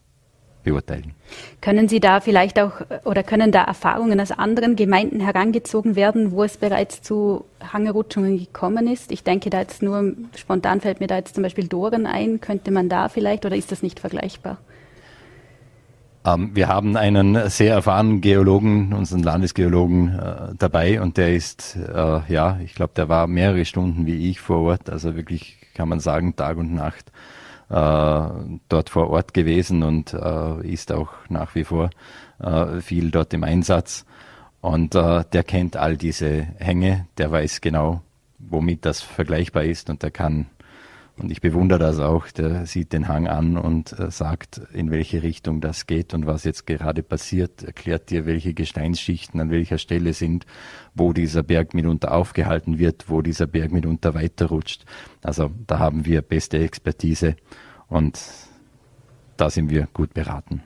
beurteilen. 0.64 1.16
Können 1.62 1.88
Sie 1.88 2.00
da 2.00 2.20
vielleicht 2.20 2.60
auch 2.60 2.82
oder 3.06 3.24
können 3.24 3.52
da 3.52 3.64
Erfahrungen 3.64 4.20
aus 4.20 4.32
anderen 4.32 4.76
Gemeinden 4.76 5.22
herangezogen 5.22 5.96
werden, 5.96 6.32
wo 6.32 6.44
es 6.44 6.58
bereits 6.58 7.02
zu 7.02 7.46
Hangerutschungen 7.62 8.38
gekommen 8.38 8.88
ist? 8.88 9.12
Ich 9.12 9.24
denke 9.24 9.50
da 9.50 9.62
jetzt 9.62 9.82
nur, 9.82 10.14
spontan 10.36 10.82
fällt 10.82 11.00
mir 11.00 11.08
da 11.08 11.16
jetzt 11.16 11.36
zum 11.36 11.44
Beispiel 11.44 11.68
Doren 11.68 12.06
ein. 12.06 12.42
Könnte 12.42 12.72
man 12.72 12.90
da 12.90 13.08
vielleicht 13.10 13.46
oder 13.46 13.56
ist 13.56 13.72
das 13.72 13.82
nicht 13.82 14.00
vergleichbar? 14.00 14.58
Ähm, 16.26 16.52
wir 16.54 16.68
haben 16.68 16.98
einen 16.98 17.50
sehr 17.50 17.74
erfahrenen 17.74 18.22
Geologen, 18.22 18.94
unseren 18.94 19.24
Landesgeologen 19.24 20.20
äh, 20.20 20.56
dabei 20.58 21.02
und 21.02 21.18
der 21.18 21.36
ist, 21.36 21.76
äh, 21.76 22.22
ja, 22.32 22.60
ich 22.64 22.76
glaube, 22.76 22.94
der 22.96 23.10
war 23.10 23.28
mehrere 23.28 23.66
Stunden 23.66 24.06
wie 24.06 24.30
ich 24.30 24.40
vor 24.40 24.62
Ort, 24.62 24.90
also 24.90 25.16
wirklich 25.16 25.58
kann 25.74 25.90
man 25.90 26.00
sagen, 26.00 26.36
Tag 26.36 26.58
und 26.58 26.74
Nacht 26.74 27.12
äh, 27.70 28.30
dort 28.68 28.90
vor 28.90 29.10
Ort 29.10 29.34
gewesen 29.34 29.84
und 29.84 30.14
äh, 30.14 30.68
ist 30.68 30.92
auch 30.92 31.10
nach 31.30 31.56
wie 31.56 31.64
vor 31.64 31.90
äh, 32.40 32.82
viel 32.82 33.12
dort 33.12 33.34
im 33.34 33.44
Einsatz. 33.44 34.06
Und 34.62 34.96
äh, 34.96 35.24
der 35.32 35.44
kennt 35.44 35.78
all 35.78 35.96
diese 35.96 36.48
Hänge, 36.58 37.08
der 37.18 37.32
weiß 37.32 37.62
genau, 37.62 38.02
womit 38.40 38.86
das 38.86 39.02
vergleichbar 39.02 39.64
ist 39.64 39.90
und 39.90 40.04
der 40.04 40.12
kann 40.12 40.48
und 41.20 41.32
ich 41.32 41.42
bewundere 41.42 41.80
das 41.80 42.00
auch, 42.00 42.28
der 42.28 42.66
sieht 42.66 42.94
den 42.94 43.08
Hang 43.08 43.28
an 43.28 43.58
und 43.58 43.98
äh, 44.00 44.10
sagt, 44.10 44.62
in 44.74 44.90
welche 44.90 45.22
Richtung 45.22 45.62
das 45.62 45.86
geht 45.86 46.14
und 46.14 46.26
was 46.26 46.44
jetzt 46.44 46.66
gerade 46.66 47.04
passiert, 47.04 47.64
erklärt 47.64 48.10
dir, 48.10 48.26
welche 48.26 48.54
Gesteinsschichten 48.54 49.40
an 49.40 49.52
welcher 49.52 49.78
Stelle 49.78 50.14
sind, 50.14 50.46
wo 50.96 51.14
dieser 51.14 51.44
Berg 51.44 51.74
mitunter 51.74 52.14
aufgehalten 52.14 52.80
wird, 52.80 53.10
wo 53.10 53.22
dieser 53.22 53.48
Berg 53.48 53.72
mitunter 53.72 54.14
weiterrutscht. 54.14 54.86
Also 55.22 55.52
da 55.68 55.80
haben 55.80 56.06
wir 56.06 56.22
beste 56.22 56.60
Expertise 56.60 57.36
und 57.88 58.20
da 59.38 59.50
sind 59.50 59.70
wir 59.70 59.88
gut 59.94 60.14
beraten. 60.14 60.64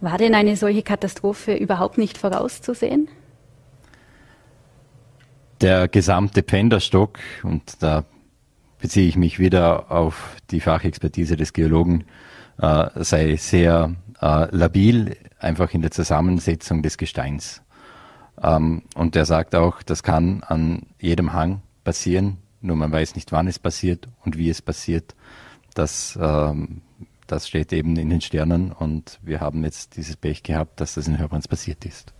War 0.00 0.18
denn 0.18 0.34
eine 0.34 0.56
solche 0.56 0.82
Katastrophe 0.82 1.54
überhaupt 1.54 1.98
nicht 1.98 2.18
vorauszusehen? 2.18 3.08
Der 5.60 5.88
gesamte 5.88 6.42
Pfänderstock, 6.42 7.18
und 7.42 7.82
da 7.82 8.04
beziehe 8.86 9.08
ich 9.08 9.16
mich 9.16 9.40
wieder 9.40 9.90
auf 9.90 10.36
die 10.52 10.60
Fachexpertise 10.60 11.36
des 11.36 11.52
Geologen, 11.52 12.04
äh, 12.58 12.88
sei 12.94 13.34
sehr 13.34 13.96
äh, 14.20 14.46
labil, 14.56 15.16
einfach 15.40 15.74
in 15.74 15.82
der 15.82 15.90
Zusammensetzung 15.90 16.84
des 16.84 16.96
Gesteins. 16.96 17.62
Ähm, 18.40 18.84
und 18.94 19.16
er 19.16 19.24
sagt 19.24 19.56
auch, 19.56 19.82
das 19.82 20.04
kann 20.04 20.44
an 20.44 20.86
jedem 21.00 21.32
Hang 21.32 21.62
passieren, 21.82 22.36
nur 22.60 22.76
man 22.76 22.92
weiß 22.92 23.16
nicht, 23.16 23.32
wann 23.32 23.48
es 23.48 23.58
passiert 23.58 24.06
und 24.24 24.38
wie 24.38 24.50
es 24.50 24.62
passiert. 24.62 25.16
Das, 25.74 26.16
ähm, 26.22 26.82
das 27.26 27.48
steht 27.48 27.72
eben 27.72 27.96
in 27.96 28.08
den 28.08 28.20
Sternen 28.20 28.70
und 28.70 29.18
wir 29.20 29.40
haben 29.40 29.64
jetzt 29.64 29.96
dieses 29.96 30.14
Pech 30.14 30.44
gehabt, 30.44 30.80
dass 30.80 30.94
das 30.94 31.08
in 31.08 31.18
Hörbrands 31.18 31.48
passiert 31.48 31.84
ist. 31.84 32.14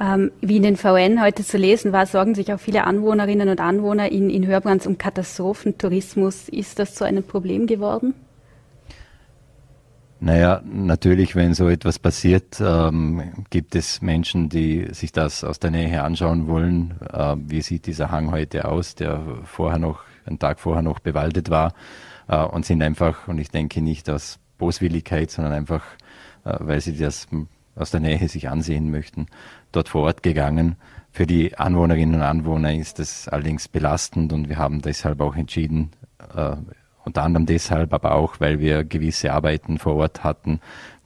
Ähm, 0.00 0.32
wie 0.40 0.56
in 0.56 0.64
den 0.64 0.76
VN 0.76 1.22
heute 1.22 1.44
zu 1.44 1.56
lesen 1.56 1.92
war, 1.92 2.06
sorgen 2.06 2.34
sich 2.34 2.52
auch 2.52 2.58
viele 2.58 2.84
Anwohnerinnen 2.84 3.48
und 3.48 3.60
Anwohner 3.60 4.10
in, 4.10 4.28
in 4.28 4.46
Hörbrands 4.46 4.86
um 4.86 4.98
Katastrophentourismus. 4.98 6.48
Ist 6.48 6.78
das 6.80 6.94
zu 6.94 7.04
einem 7.04 7.22
Problem 7.22 7.66
geworden? 7.66 8.14
Naja, 10.18 10.62
natürlich, 10.64 11.36
wenn 11.36 11.54
so 11.54 11.68
etwas 11.68 11.98
passiert, 11.98 12.60
ähm, 12.60 13.44
gibt 13.50 13.76
es 13.76 14.00
Menschen, 14.00 14.48
die 14.48 14.88
sich 14.92 15.12
das 15.12 15.44
aus 15.44 15.60
der 15.60 15.70
Nähe 15.70 16.02
anschauen 16.02 16.48
wollen. 16.48 16.94
Äh, 17.12 17.36
wie 17.46 17.60
sieht 17.60 17.86
dieser 17.86 18.10
Hang 18.10 18.30
heute 18.30 18.64
aus, 18.64 18.94
der 18.94 19.20
vorher 19.44 19.78
noch, 19.78 20.00
einen 20.24 20.38
Tag 20.38 20.60
vorher 20.60 20.82
noch 20.82 20.98
bewaldet 21.00 21.50
war 21.50 21.74
äh, 22.26 22.42
und 22.42 22.64
sind 22.64 22.82
einfach, 22.82 23.28
und 23.28 23.38
ich 23.38 23.50
denke 23.50 23.82
nicht 23.82 24.08
aus 24.08 24.38
Boswilligkeit, 24.56 25.30
sondern 25.30 25.52
einfach, 25.52 25.84
äh, 26.44 26.56
weil 26.58 26.80
sie 26.80 26.96
das 26.96 27.28
aus 27.76 27.90
der 27.90 28.00
Nähe 28.00 28.26
sich 28.28 28.48
ansehen 28.48 28.90
möchten, 28.90 29.26
dort 29.76 29.88
vor 29.88 30.02
Ort 30.02 30.22
gegangen. 30.22 30.76
Für 31.10 31.26
die 31.26 31.56
Anwohnerinnen 31.56 32.16
und 32.16 32.22
Anwohner 32.22 32.74
ist 32.74 32.98
das 32.98 33.28
allerdings 33.28 33.68
belastend 33.68 34.32
und 34.32 34.48
wir 34.48 34.58
haben 34.58 34.82
deshalb 34.82 35.20
auch 35.20 35.36
entschieden, 35.36 35.90
äh, 36.34 36.56
unter 37.04 37.22
anderem 37.22 37.46
deshalb, 37.46 37.92
aber 37.92 38.14
auch, 38.14 38.40
weil 38.40 38.58
wir 38.58 38.82
gewisse 38.82 39.32
Arbeiten 39.32 39.78
vor 39.78 39.96
Ort 39.96 40.24
hatten, 40.24 40.60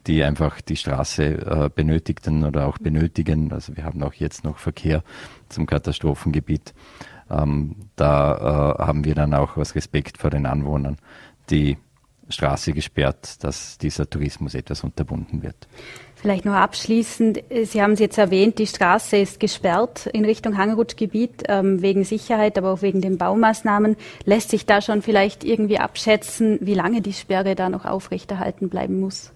die 0.07 0.23
einfach 0.23 0.61
die 0.61 0.77
Straße 0.77 1.23
äh, 1.25 1.69
benötigten 1.73 2.43
oder 2.43 2.67
auch 2.67 2.77
benötigen. 2.77 3.51
Also 3.51 3.75
wir 3.75 3.83
haben 3.83 4.01
auch 4.01 4.13
jetzt 4.13 4.43
noch 4.43 4.57
Verkehr 4.57 5.03
zum 5.49 5.65
Katastrophengebiet. 5.65 6.73
Ähm, 7.29 7.75
da 7.95 8.77
äh, 8.79 8.83
haben 8.83 9.03
wir 9.05 9.13
dann 9.13 9.33
auch 9.33 9.57
aus 9.57 9.75
Respekt 9.75 10.17
vor 10.17 10.29
den 10.29 10.45
Anwohnern 10.45 10.97
die 11.49 11.77
Straße 12.29 12.73
gesperrt, 12.73 13.43
dass 13.43 13.77
dieser 13.77 14.09
Tourismus 14.09 14.53
etwas 14.53 14.83
unterbunden 14.83 15.41
wird. 15.41 15.67
Vielleicht 16.15 16.43
noch 16.43 16.53
abschließend, 16.53 17.41
Sie 17.63 17.81
haben 17.81 17.93
es 17.93 17.99
jetzt 17.99 18.17
erwähnt, 18.17 18.59
die 18.59 18.67
Straße 18.67 19.15
ist 19.17 19.39
gesperrt 19.39 20.05
in 20.07 20.25
Richtung 20.25 20.57
Hangerutschgebiet 20.57 21.43
ähm, 21.47 21.81
wegen 21.81 22.03
Sicherheit, 22.03 22.57
aber 22.57 22.73
auch 22.73 22.81
wegen 22.81 22.99
den 22.99 23.17
Baumaßnahmen. 23.17 23.95
Lässt 24.25 24.49
sich 24.49 24.65
da 24.65 24.81
schon 24.81 25.01
vielleicht 25.01 25.45
irgendwie 25.45 25.79
abschätzen, 25.79 26.59
wie 26.61 26.73
lange 26.73 27.01
die 27.01 27.13
Sperre 27.13 27.55
da 27.55 27.69
noch 27.69 27.85
aufrechterhalten 27.85 28.67
bleiben 28.67 28.99
muss? 28.99 29.31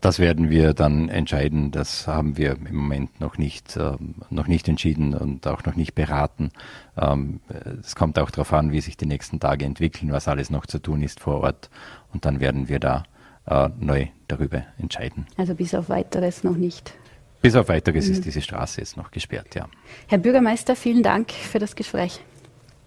Das 0.00 0.20
werden 0.20 0.48
wir 0.48 0.74
dann 0.74 1.08
entscheiden. 1.08 1.72
Das 1.72 2.06
haben 2.06 2.36
wir 2.36 2.52
im 2.52 2.76
Moment 2.76 3.20
noch 3.20 3.36
nicht, 3.36 3.76
äh, 3.76 3.96
noch 4.30 4.46
nicht 4.46 4.68
entschieden 4.68 5.14
und 5.14 5.46
auch 5.46 5.64
noch 5.64 5.74
nicht 5.74 5.94
beraten. 5.94 6.50
Ähm, 6.96 7.40
es 7.80 7.96
kommt 7.96 8.18
auch 8.18 8.30
darauf 8.30 8.52
an, 8.52 8.70
wie 8.70 8.80
sich 8.80 8.96
die 8.96 9.06
nächsten 9.06 9.40
Tage 9.40 9.64
entwickeln, 9.64 10.12
was 10.12 10.28
alles 10.28 10.50
noch 10.50 10.66
zu 10.66 10.78
tun 10.78 11.02
ist 11.02 11.18
vor 11.18 11.40
Ort. 11.40 11.68
Und 12.12 12.24
dann 12.24 12.38
werden 12.38 12.68
wir 12.68 12.78
da 12.78 13.02
äh, 13.46 13.70
neu 13.80 14.06
darüber 14.28 14.62
entscheiden. 14.78 15.26
Also 15.36 15.54
bis 15.54 15.74
auf 15.74 15.88
weiteres 15.88 16.44
noch 16.44 16.56
nicht. 16.56 16.94
Bis 17.42 17.54
auf 17.54 17.68
weiteres 17.68 18.06
mhm. 18.06 18.12
ist 18.12 18.24
diese 18.24 18.42
Straße 18.42 18.80
jetzt 18.80 18.96
noch 18.96 19.10
gesperrt, 19.10 19.54
ja. 19.54 19.68
Herr 20.06 20.18
Bürgermeister, 20.18 20.76
vielen 20.76 21.02
Dank 21.02 21.32
für 21.32 21.58
das 21.58 21.76
Gespräch. 21.76 22.20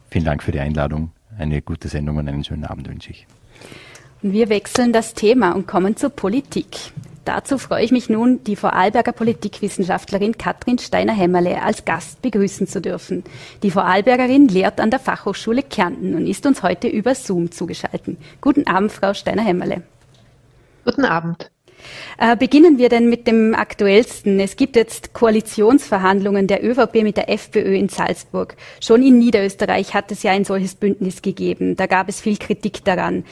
Vielen 0.09 0.25
Dank 0.25 0.43
für 0.43 0.51
die 0.51 0.59
Einladung. 0.59 1.11
Eine 1.37 1.61
gute 1.61 1.87
Sendung 1.87 2.17
und 2.17 2.27
einen 2.27 2.43
schönen 2.43 2.65
Abend 2.65 2.89
wünsche 2.89 3.11
ich. 3.11 3.27
Wir 4.23 4.49
wechseln 4.49 4.93
das 4.93 5.15
Thema 5.15 5.53
und 5.53 5.65
kommen 5.65 5.97
zur 5.97 6.11
Politik. 6.11 6.93
Dazu 7.25 7.57
freue 7.57 7.83
ich 7.83 7.91
mich 7.91 8.07
nun, 8.07 8.43
die 8.43 8.55
Vorarlberger 8.55 9.13
Politikwissenschaftlerin 9.13 10.37
Katrin 10.37 10.77
Steiner-Hämmerle 10.77 11.59
als 11.61 11.85
Gast 11.85 12.21
begrüßen 12.21 12.67
zu 12.67 12.81
dürfen. 12.81 13.23
Die 13.63 13.71
Vorarlbergerin 13.71 14.47
lehrt 14.47 14.79
an 14.79 14.91
der 14.91 14.99
Fachhochschule 14.99 15.63
Kärnten 15.63 16.13
und 16.13 16.27
ist 16.27 16.45
uns 16.45 16.61
heute 16.61 16.87
über 16.87 17.15
Zoom 17.15 17.51
zugeschaltet. 17.51 18.17
Guten 18.41 18.67
Abend, 18.67 18.91
Frau 18.91 19.15
Steiner-Hämmerle. 19.15 19.81
Guten 20.85 21.05
Abend. 21.05 21.49
Äh, 22.17 22.35
beginnen 22.35 22.77
wir 22.77 22.89
denn 22.89 23.09
mit 23.09 23.27
dem 23.27 23.55
aktuellsten. 23.55 24.39
Es 24.39 24.55
gibt 24.55 24.75
jetzt 24.75 25.13
Koalitionsverhandlungen 25.13 26.47
der 26.47 26.63
ÖVP 26.63 27.03
mit 27.03 27.17
der 27.17 27.29
FPÖ 27.29 27.75
in 27.75 27.89
Salzburg. 27.89 28.55
Schon 28.83 29.03
in 29.03 29.19
Niederösterreich 29.19 29.93
hat 29.93 30.11
es 30.11 30.23
ja 30.23 30.31
ein 30.31 30.45
solches 30.45 30.75
Bündnis 30.75 31.21
gegeben. 31.21 31.75
Da 31.75 31.85
gab 31.85 32.09
es 32.09 32.21
viel 32.21 32.37
Kritik 32.37 32.83
daran. 32.83 33.23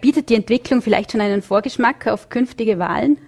Bietet 0.00 0.28
die 0.28 0.34
Entwicklung 0.34 0.82
vielleicht 0.82 1.12
schon 1.12 1.20
einen 1.20 1.42
Vorgeschmack 1.42 2.06
auf 2.06 2.28
künftige 2.28 2.78
Wahlen? 2.78 3.18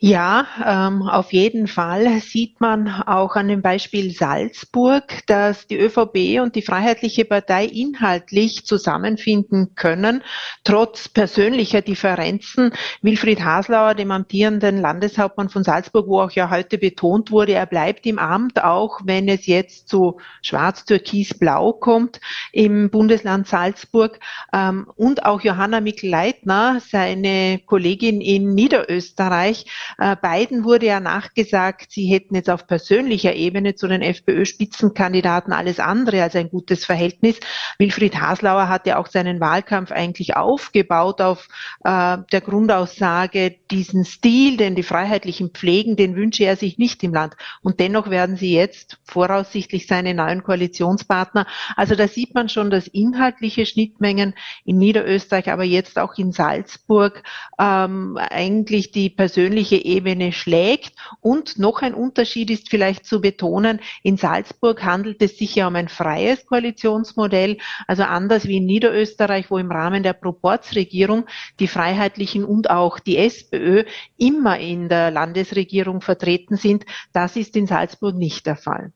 Ja, 0.00 0.46
ähm, 0.64 1.02
auf 1.02 1.32
jeden 1.32 1.66
Fall 1.66 2.20
sieht 2.20 2.60
man 2.60 2.86
auch 2.88 3.34
an 3.34 3.48
dem 3.48 3.62
Beispiel 3.62 4.12
Salzburg, 4.12 5.26
dass 5.26 5.66
die 5.66 5.76
ÖVP 5.76 6.40
und 6.40 6.54
die 6.54 6.62
Freiheitliche 6.62 7.24
Partei 7.24 7.64
inhaltlich 7.64 8.64
zusammenfinden 8.64 9.74
können, 9.74 10.22
trotz 10.62 11.08
persönlicher 11.08 11.82
Differenzen. 11.82 12.70
Wilfried 13.02 13.42
Haslauer, 13.42 13.96
dem 13.96 14.12
amtierenden 14.12 14.80
Landeshauptmann 14.80 15.48
von 15.48 15.64
Salzburg, 15.64 16.06
wo 16.06 16.20
auch 16.20 16.30
ja 16.30 16.48
heute 16.48 16.78
betont 16.78 17.32
wurde, 17.32 17.54
er 17.54 17.66
bleibt 17.66 18.06
im 18.06 18.20
Amt, 18.20 18.62
auch 18.62 19.00
wenn 19.02 19.28
es 19.28 19.46
jetzt 19.46 19.88
zu 19.88 20.20
schwarz-türkis-blau 20.42 21.72
kommt 21.72 22.20
im 22.52 22.90
Bundesland 22.90 23.48
Salzburg. 23.48 24.20
Ähm, 24.52 24.86
und 24.94 25.24
auch 25.24 25.40
Johanna 25.40 25.80
Mikl-Leitner, 25.80 26.80
seine 26.88 27.58
Kollegin 27.66 28.20
in 28.20 28.54
Niederösterreich, 28.54 29.66
äh, 29.96 30.16
beiden 30.16 30.64
wurde 30.64 30.86
ja 30.86 31.00
nachgesagt, 31.00 31.90
sie 31.90 32.06
hätten 32.06 32.34
jetzt 32.34 32.50
auf 32.50 32.66
persönlicher 32.66 33.34
Ebene 33.34 33.74
zu 33.74 33.88
den 33.88 34.02
FPÖ-Spitzenkandidaten 34.02 35.52
alles 35.52 35.80
andere 35.80 36.22
als 36.22 36.36
ein 36.36 36.50
gutes 36.50 36.84
Verhältnis. 36.84 37.40
Wilfried 37.78 38.20
Haslauer 38.20 38.68
hat 38.68 38.86
ja 38.86 38.98
auch 38.98 39.06
seinen 39.06 39.40
Wahlkampf 39.40 39.92
eigentlich 39.92 40.36
aufgebaut 40.36 41.20
auf 41.20 41.48
äh, 41.84 42.18
der 42.32 42.40
Grundaussage, 42.40 43.56
diesen 43.70 44.04
Stil, 44.04 44.56
den 44.56 44.74
die 44.74 44.82
Freiheitlichen 44.82 45.50
pflegen, 45.50 45.96
den 45.96 46.16
wünsche 46.16 46.44
er 46.44 46.56
sich 46.56 46.78
nicht 46.78 47.02
im 47.02 47.14
Land. 47.14 47.34
Und 47.62 47.80
dennoch 47.80 48.10
werden 48.10 48.36
sie 48.36 48.54
jetzt 48.54 48.98
voraussichtlich 49.04 49.86
seine 49.86 50.14
neuen 50.14 50.42
Koalitionspartner. 50.42 51.46
Also 51.76 51.94
da 51.94 52.08
sieht 52.08 52.34
man 52.34 52.48
schon, 52.48 52.70
dass 52.70 52.86
inhaltliche 52.86 53.66
Schnittmengen 53.66 54.34
in 54.64 54.78
Niederösterreich, 54.78 55.50
aber 55.50 55.64
jetzt 55.64 55.98
auch 55.98 56.16
in 56.18 56.32
Salzburg 56.32 57.22
ähm, 57.58 58.18
eigentlich 58.18 58.90
die 58.90 59.10
persönliche 59.10 59.77
Ebene 59.78 60.32
schlägt. 60.32 60.94
Und 61.20 61.58
noch 61.58 61.82
ein 61.82 61.94
Unterschied 61.94 62.50
ist 62.50 62.70
vielleicht 62.70 63.06
zu 63.06 63.20
betonen, 63.20 63.80
in 64.02 64.16
Salzburg 64.16 64.84
handelt 64.84 65.22
es 65.22 65.38
sich 65.38 65.54
ja 65.54 65.68
um 65.68 65.76
ein 65.76 65.88
freies 65.88 66.46
Koalitionsmodell, 66.46 67.58
also 67.86 68.02
anders 68.02 68.46
wie 68.46 68.58
in 68.58 68.66
Niederösterreich, 68.66 69.50
wo 69.50 69.58
im 69.58 69.70
Rahmen 69.70 70.02
der 70.02 70.12
Proportsregierung 70.12 71.26
die 71.60 71.68
Freiheitlichen 71.68 72.44
und 72.44 72.70
auch 72.70 72.98
die 72.98 73.16
SPÖ 73.16 73.84
immer 74.16 74.58
in 74.58 74.88
der 74.88 75.10
Landesregierung 75.10 76.00
vertreten 76.00 76.56
sind. 76.56 76.84
Das 77.12 77.36
ist 77.36 77.56
in 77.56 77.66
Salzburg 77.66 78.14
nicht 78.14 78.46
der 78.46 78.56
Fall. 78.56 78.92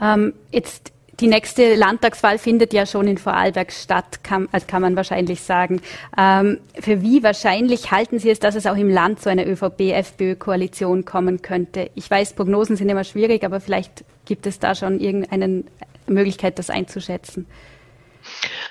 Ähm, 0.00 0.34
jetzt 0.52 0.92
die 1.20 1.26
nächste 1.26 1.74
Landtagswahl 1.74 2.38
findet 2.38 2.72
ja 2.72 2.86
schon 2.86 3.08
in 3.08 3.18
Vorarlberg 3.18 3.72
statt, 3.72 4.22
kann, 4.22 4.48
also 4.52 4.66
kann 4.66 4.82
man 4.82 4.94
wahrscheinlich 4.94 5.42
sagen. 5.42 5.80
Ähm, 6.16 6.58
für 6.78 7.02
wie 7.02 7.22
wahrscheinlich 7.22 7.90
halten 7.90 8.18
Sie 8.18 8.30
es, 8.30 8.38
dass 8.38 8.54
es 8.54 8.66
auch 8.66 8.76
im 8.76 8.88
Land 8.88 9.20
zu 9.20 9.28
einer 9.28 9.46
ÖVP-FPÖ-Koalition 9.46 11.04
kommen 11.04 11.42
könnte? 11.42 11.90
Ich 11.94 12.08
weiß, 12.08 12.34
Prognosen 12.34 12.76
sind 12.76 12.88
immer 12.88 13.04
schwierig, 13.04 13.44
aber 13.44 13.60
vielleicht 13.60 14.04
gibt 14.26 14.46
es 14.46 14.60
da 14.60 14.74
schon 14.74 15.00
irgendeine 15.00 15.64
Möglichkeit, 16.06 16.58
das 16.58 16.70
einzuschätzen. 16.70 17.46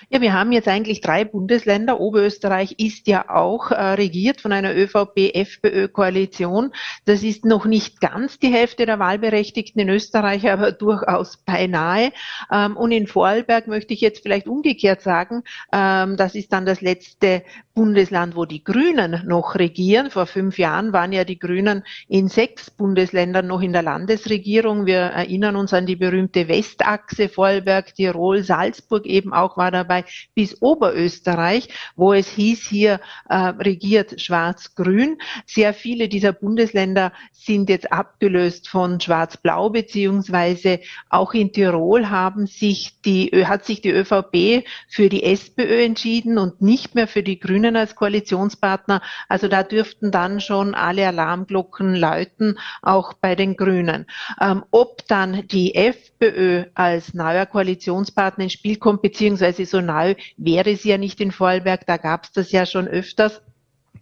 Ja, 0.09 0.21
wir 0.21 0.31
haben 0.31 0.53
jetzt 0.53 0.69
eigentlich 0.69 1.01
drei 1.01 1.25
Bundesländer. 1.25 1.99
Oberösterreich 1.99 2.75
ist 2.77 3.07
ja 3.07 3.29
auch 3.29 3.71
äh, 3.71 3.75
regiert 3.75 4.39
von 4.39 4.53
einer 4.53 4.73
ÖVP-FPÖ-Koalition. 4.73 6.71
Das 7.03 7.23
ist 7.23 7.43
noch 7.43 7.65
nicht 7.65 7.99
ganz 7.99 8.39
die 8.39 8.47
Hälfte 8.47 8.85
der 8.85 8.99
Wahlberechtigten 8.99 9.81
in 9.81 9.89
Österreich, 9.89 10.49
aber 10.49 10.71
durchaus 10.87 11.35
beinahe. 11.35 12.13
Ähm, 12.49 12.77
und 12.77 12.91
in 12.91 13.05
Vorarlberg 13.05 13.67
möchte 13.67 13.93
ich 13.93 13.99
jetzt 13.99 14.23
vielleicht 14.23 14.47
umgekehrt 14.47 15.01
sagen, 15.01 15.43
ähm, 15.73 16.15
das 16.15 16.35
ist 16.35 16.53
dann 16.53 16.65
das 16.65 16.79
letzte 16.79 17.43
Bundesland, 17.77 18.35
wo 18.35 18.45
die 18.45 18.63
Grünen 18.63 19.21
noch 19.27 19.53
regieren. 19.53 20.09
Vor 20.09 20.25
fünf 20.25 20.57
Jahren 20.57 20.93
waren 20.93 21.11
ja 21.11 21.25
die 21.25 21.37
Grünen 21.37 21.83
in 22.07 22.27
sechs 22.27 22.71
Bundesländern 22.71 23.45
noch 23.45 23.61
in 23.61 23.71
der 23.71 23.83
Landesregierung. 23.83 24.87
Wir 24.87 24.97
erinnern 24.97 25.55
uns 25.55 25.75
an 25.75 25.85
die 25.85 25.95
berühmte 25.95 26.47
Westachse, 26.47 27.29
Vorarlberg, 27.29 27.93
Tirol, 27.93 28.41
Salzburg 28.41 29.05
eben 29.05 29.31
auch 29.31 29.57
war 29.57 29.69
dabei, 29.69 30.05
bis 30.33 30.59
Oberösterreich, 30.59 31.69
wo 31.95 32.13
es 32.13 32.27
hieß, 32.29 32.67
hier 32.67 32.99
äh, 33.29 33.35
regiert 33.35 34.19
Schwarz-Grün. 34.19 35.19
Sehr 35.45 35.75
viele 35.75 36.09
dieser 36.09 36.33
Bundesländer 36.33 37.13
sind 37.31 37.69
jetzt 37.69 37.91
abgelöst 37.91 38.69
von 38.69 38.99
Schwarz-Blau, 38.99 39.69
beziehungsweise 39.69 40.79
auch 41.09 41.35
in 41.35 41.53
Tirol 41.53 42.09
haben 42.09 42.47
sich 42.47 42.99
die, 43.05 43.45
hat 43.45 43.65
sich 43.65 43.81
die 43.81 43.91
ÖVP 43.91 44.65
für 44.89 45.09
die 45.09 45.21
SPÖ 45.21 45.83
entschieden 45.83 46.39
und 46.39 46.63
nicht 46.63 46.95
mehr 46.95 47.07
für 47.07 47.21
die 47.21 47.39
Grünen 47.39 47.66
als 47.75 47.95
Koalitionspartner. 47.95 49.01
Also 49.27 49.47
da 49.47 49.63
dürften 49.63 50.11
dann 50.11 50.39
schon 50.39 50.73
alle 50.75 51.07
Alarmglocken 51.07 51.95
läuten, 51.95 52.57
auch 52.81 53.13
bei 53.13 53.35
den 53.35 53.55
Grünen. 53.57 54.05
Ähm, 54.39 54.63
ob 54.71 55.07
dann 55.07 55.47
die 55.47 55.75
FPÖ 55.75 56.65
als 56.73 57.13
neuer 57.13 57.45
Koalitionspartner 57.45 58.45
ins 58.45 58.53
Spiel 58.53 58.77
kommt, 58.77 59.01
beziehungsweise 59.01 59.65
so 59.65 59.81
neu 59.81 60.15
wäre 60.37 60.75
sie 60.75 60.89
ja 60.89 60.97
nicht 60.97 61.19
in 61.19 61.31
Vorarlberg, 61.31 61.85
da 61.85 61.97
gab 61.97 62.25
es 62.25 62.31
das 62.31 62.51
ja 62.51 62.65
schon 62.65 62.87
öfters. 62.87 63.41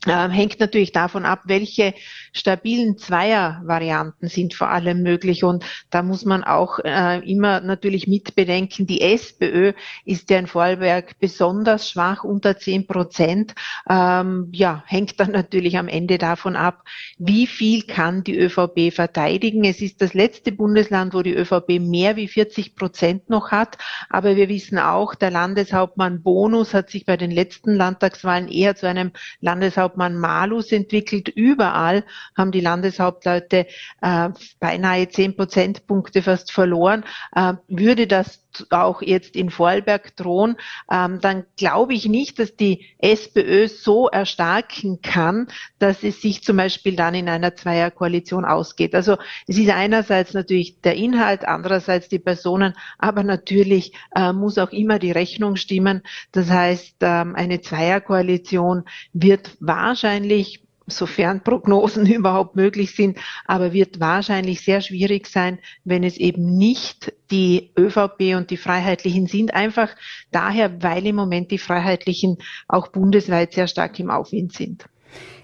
Ähm, 0.07 0.31
hängt 0.31 0.59
natürlich 0.59 0.91
davon 0.91 1.25
ab, 1.25 1.41
welche 1.45 1.93
stabilen 2.33 2.97
Zweiervarianten 2.97 4.27
sind 4.27 4.53
vor 4.53 4.69
allem 4.69 5.01
möglich. 5.01 5.43
Und 5.43 5.65
da 5.89 6.03
muss 6.03 6.25
man 6.25 6.43
auch 6.43 6.79
äh, 6.79 7.19
immer 7.29 7.61
natürlich 7.61 8.07
mitbedenken, 8.07 8.85
die 8.85 9.01
SPÖ 9.01 9.73
ist 10.03 10.29
ja 10.29 10.37
in 10.37 10.47
Vorarlberg 10.47 11.19
besonders 11.19 11.89
schwach, 11.89 12.23
unter 12.23 12.57
zehn 12.57 12.87
Prozent. 12.87 13.55
Ähm, 13.89 14.49
ja, 14.51 14.83
hängt 14.85 15.19
dann 15.19 15.31
natürlich 15.31 15.77
am 15.77 15.87
Ende 15.87 16.17
davon 16.17 16.55
ab, 16.55 16.83
wie 17.17 17.47
viel 17.47 17.83
kann 17.83 18.23
die 18.23 18.37
ÖVP 18.37 18.93
verteidigen. 18.93 19.63
Es 19.63 19.81
ist 19.81 20.01
das 20.01 20.13
letzte 20.13 20.51
Bundesland, 20.51 21.13
wo 21.13 21.21
die 21.21 21.33
ÖVP 21.33 21.79
mehr 21.79 22.15
wie 22.15 22.27
40 22.27 22.75
Prozent 22.75 23.29
noch 23.29 23.51
hat. 23.51 23.77
Aber 24.09 24.35
wir 24.35 24.49
wissen 24.49 24.77
auch, 24.77 25.15
der 25.15 25.31
Landeshauptmann 25.31 26.21
Bonus 26.21 26.73
hat 26.73 26.89
sich 26.89 27.05
bei 27.05 27.17
den 27.17 27.31
letzten 27.31 27.73
Landtagswahlen 27.75 28.47
eher 28.49 28.75
zu 28.75 28.87
einem 28.87 29.11
Landeshauptmann 29.39 29.84
Landeshauptmann 29.85 30.17
Malus 30.17 30.71
entwickelt. 30.71 31.29
Überall 31.29 32.03
haben 32.35 32.51
die 32.51 32.61
Landeshauptleute 32.61 33.67
äh, 34.01 34.29
beinahe 34.59 35.09
zehn 35.09 35.35
Prozentpunkte 35.35 36.21
fast 36.21 36.51
verloren. 36.51 37.03
Äh, 37.35 37.53
würde 37.67 38.07
das 38.07 38.44
auch 38.69 39.01
jetzt 39.01 39.35
in 39.35 39.49
Vorarlberg 39.49 40.15
drohen, 40.15 40.57
ähm, 40.91 41.19
dann 41.21 41.45
glaube 41.57 41.93
ich 41.93 42.07
nicht, 42.07 42.39
dass 42.39 42.55
die 42.55 42.85
SPÖ 42.99 43.67
so 43.67 44.07
erstarken 44.07 45.01
kann, 45.01 45.47
dass 45.79 46.03
es 46.03 46.21
sich 46.21 46.43
zum 46.43 46.57
Beispiel 46.57 46.95
dann 46.95 47.15
in 47.15 47.29
einer 47.29 47.55
Zweierkoalition 47.55 48.45
ausgeht. 48.45 48.95
Also 48.95 49.17
es 49.47 49.57
ist 49.57 49.69
einerseits 49.69 50.33
natürlich 50.33 50.81
der 50.81 50.95
Inhalt, 50.95 51.45
andererseits 51.45 52.09
die 52.09 52.19
Personen, 52.19 52.73
aber 52.97 53.23
natürlich 53.23 53.93
äh, 54.15 54.33
muss 54.33 54.57
auch 54.57 54.71
immer 54.71 54.99
die 54.99 55.11
Rechnung 55.11 55.55
stimmen. 55.55 56.01
Das 56.31 56.49
heißt, 56.49 56.97
ähm, 57.01 57.35
eine 57.35 57.61
Zweierkoalition 57.61 58.85
wird 59.13 59.57
wahrscheinlich 59.59 60.64
sofern 60.87 61.41
Prognosen 61.41 62.05
überhaupt 62.11 62.55
möglich 62.55 62.95
sind, 62.95 63.17
aber 63.45 63.73
wird 63.73 63.99
wahrscheinlich 63.99 64.61
sehr 64.61 64.81
schwierig 64.81 65.27
sein, 65.27 65.59
wenn 65.83 66.03
es 66.03 66.17
eben 66.17 66.57
nicht 66.57 67.13
die 67.31 67.71
ÖVP 67.77 68.35
und 68.35 68.49
die 68.49 68.57
Freiheitlichen 68.57 69.27
sind. 69.27 69.53
Einfach 69.53 69.89
daher, 70.31 70.81
weil 70.83 71.05
im 71.07 71.15
Moment 71.15 71.51
die 71.51 71.57
Freiheitlichen 71.57 72.37
auch 72.67 72.89
bundesweit 72.89 73.53
sehr 73.53 73.67
stark 73.67 73.99
im 73.99 74.09
Aufwind 74.09 74.53
sind. 74.53 74.85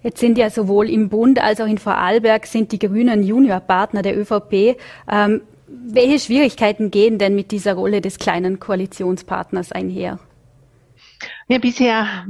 Jetzt 0.04 0.20
sind 0.20 0.38
ja 0.38 0.50
sowohl 0.50 0.90
im 0.90 1.10
Bund 1.10 1.42
als 1.42 1.62
auch 1.62 1.68
in 1.68 1.78
Vorarlberg 1.78 2.46
sind 2.46 2.72
die 2.72 2.80
Grünen 2.80 3.24
Juniorpartner 3.24 4.02
der 4.02 4.20
ÖVP. 4.20 4.78
Ähm, 5.10 5.42
welche 5.68 6.20
Schwierigkeiten 6.20 6.92
gehen 6.92 7.18
denn 7.18 7.36
mit 7.36 7.52
dieser 7.52 7.76
Rolle 7.76 8.02
des 8.02 8.18
kleinen 8.18 8.60
Koalitionspartners 8.60 9.72
einher? 9.72 10.20
Ja, 11.48 11.60
bisher 11.60 12.26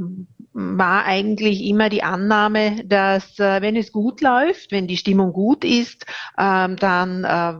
war 0.54 1.04
eigentlich 1.04 1.64
immer 1.64 1.88
die 1.88 2.02
Annahme, 2.02 2.84
dass 2.84 3.38
äh, 3.38 3.62
wenn 3.62 3.76
es 3.76 3.92
gut 3.92 4.20
läuft, 4.20 4.70
wenn 4.72 4.86
die 4.86 4.96
Stimmung 4.96 5.32
gut 5.32 5.64
ist, 5.64 6.04
ähm, 6.38 6.76
dann 6.76 7.24
äh, 7.24 7.54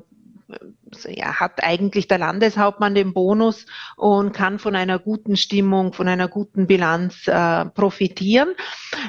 ja, 1.08 1.40
hat 1.40 1.62
eigentlich 1.62 2.08
der 2.08 2.18
Landeshauptmann 2.18 2.94
den 2.94 3.12
Bonus 3.12 3.66
und 3.96 4.32
kann 4.32 4.58
von 4.58 4.76
einer 4.76 4.98
guten 4.98 5.36
Stimmung, 5.36 5.92
von 5.92 6.08
einer 6.08 6.28
guten 6.28 6.66
Bilanz 6.66 7.26
äh, 7.26 7.64
profitieren. 7.66 8.54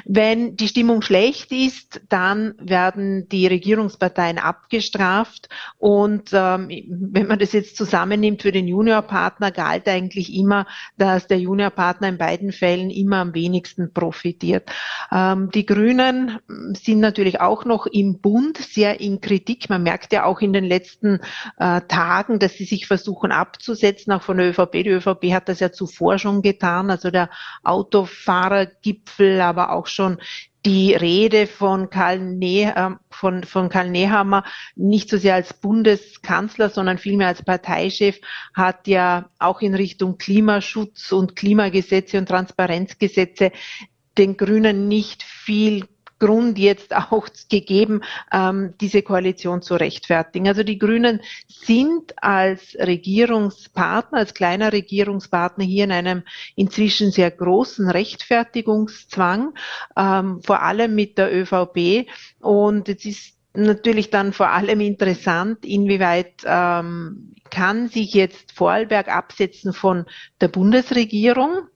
Wenn 0.04 0.56
die 0.56 0.68
Stimmung 0.68 1.02
schlecht 1.02 1.52
ist, 1.52 2.00
dann 2.08 2.54
werden 2.58 3.28
die 3.28 3.46
Regierungsparteien 3.46 4.38
abgestraft 4.38 5.48
und 5.78 6.30
ähm, 6.32 6.68
wenn 6.88 7.26
man 7.26 7.38
das 7.38 7.52
jetzt 7.52 7.76
zusammennimmt 7.76 8.42
für 8.42 8.52
den 8.52 8.68
Juniorpartner, 8.68 9.50
galt 9.50 9.88
eigentlich 9.88 10.34
immer, 10.34 10.66
dass 10.96 11.26
der 11.26 11.38
Juniorpartner 11.38 12.08
in 12.08 12.18
beiden 12.18 12.52
Fällen 12.52 12.90
immer 12.90 13.18
am 13.18 13.34
wenigsten 13.34 13.92
profitiert. 13.92 14.70
Ähm, 15.12 15.50
die 15.50 15.66
Grünen 15.66 16.38
sind 16.74 17.00
natürlich 17.00 17.40
auch 17.40 17.64
noch 17.64 17.86
im 17.86 18.20
Bund 18.20 18.58
sehr 18.58 19.00
in 19.00 19.20
Kritik. 19.20 19.68
Man 19.68 19.82
merkt 19.82 20.12
ja 20.12 20.24
auch 20.24 20.40
in 20.40 20.52
den 20.52 20.64
letzten 20.64 21.20
äh, 21.58 21.73
äh, 21.76 21.86
Tagen, 21.88 22.38
dass 22.38 22.54
sie 22.54 22.64
sich 22.64 22.86
versuchen 22.86 23.32
abzusetzen, 23.32 24.12
auch 24.12 24.22
von 24.22 24.38
der 24.38 24.50
ÖVP. 24.50 24.72
Die 24.84 24.90
ÖVP 24.90 25.32
hat 25.32 25.48
das 25.48 25.60
ja 25.60 25.72
zuvor 25.72 26.18
schon 26.18 26.42
getan, 26.42 26.90
also 26.90 27.10
der 27.10 27.30
Autofahrergipfel, 27.62 29.40
aber 29.40 29.72
auch 29.72 29.86
schon 29.86 30.18
die 30.64 30.94
Rede 30.94 31.46
von 31.46 31.90
Karl, 31.90 32.18
ne 32.20 32.98
von, 33.10 33.44
von 33.44 33.68
Karl 33.68 33.90
Nehammer, 33.90 34.44
nicht 34.76 35.10
so 35.10 35.18
sehr 35.18 35.34
als 35.34 35.52
Bundeskanzler, 35.52 36.70
sondern 36.70 36.96
vielmehr 36.96 37.28
als 37.28 37.42
Parteichef, 37.42 38.18
hat 38.54 38.86
ja 38.86 39.28
auch 39.38 39.60
in 39.60 39.74
Richtung 39.74 40.16
Klimaschutz 40.16 41.12
und 41.12 41.36
Klimagesetze 41.36 42.16
und 42.16 42.28
Transparenzgesetze 42.28 43.52
den 44.16 44.36
Grünen 44.36 44.88
nicht 44.88 45.22
viel 45.22 45.86
Grund 46.18 46.58
jetzt 46.58 46.94
auch 46.94 47.28
gegeben, 47.48 48.02
ähm, 48.32 48.74
diese 48.80 49.02
Koalition 49.02 49.62
zu 49.62 49.74
rechtfertigen. 49.74 50.48
Also 50.48 50.62
die 50.62 50.78
Grünen 50.78 51.20
sind 51.48 52.14
als 52.22 52.76
Regierungspartner, 52.78 54.18
als 54.18 54.34
kleiner 54.34 54.72
Regierungspartner 54.72 55.64
hier 55.64 55.84
in 55.84 55.92
einem 55.92 56.22
inzwischen 56.56 57.10
sehr 57.10 57.30
großen 57.30 57.88
Rechtfertigungszwang, 57.90 59.54
ähm, 59.96 60.40
vor 60.42 60.62
allem 60.62 60.94
mit 60.94 61.18
der 61.18 61.34
ÖVP. 61.34 62.06
Und 62.40 62.88
es 62.88 63.04
ist 63.04 63.34
natürlich 63.54 64.10
dann 64.10 64.32
vor 64.32 64.50
allem 64.50 64.80
interessant, 64.80 65.64
inwieweit 65.64 66.42
ähm, 66.44 67.34
kann 67.50 67.88
sich 67.88 68.14
jetzt 68.14 68.52
Vorarlberg 68.52 69.08
absetzen 69.08 69.72
von 69.72 70.06
der 70.40 70.48
Bundesregierung. 70.48 71.68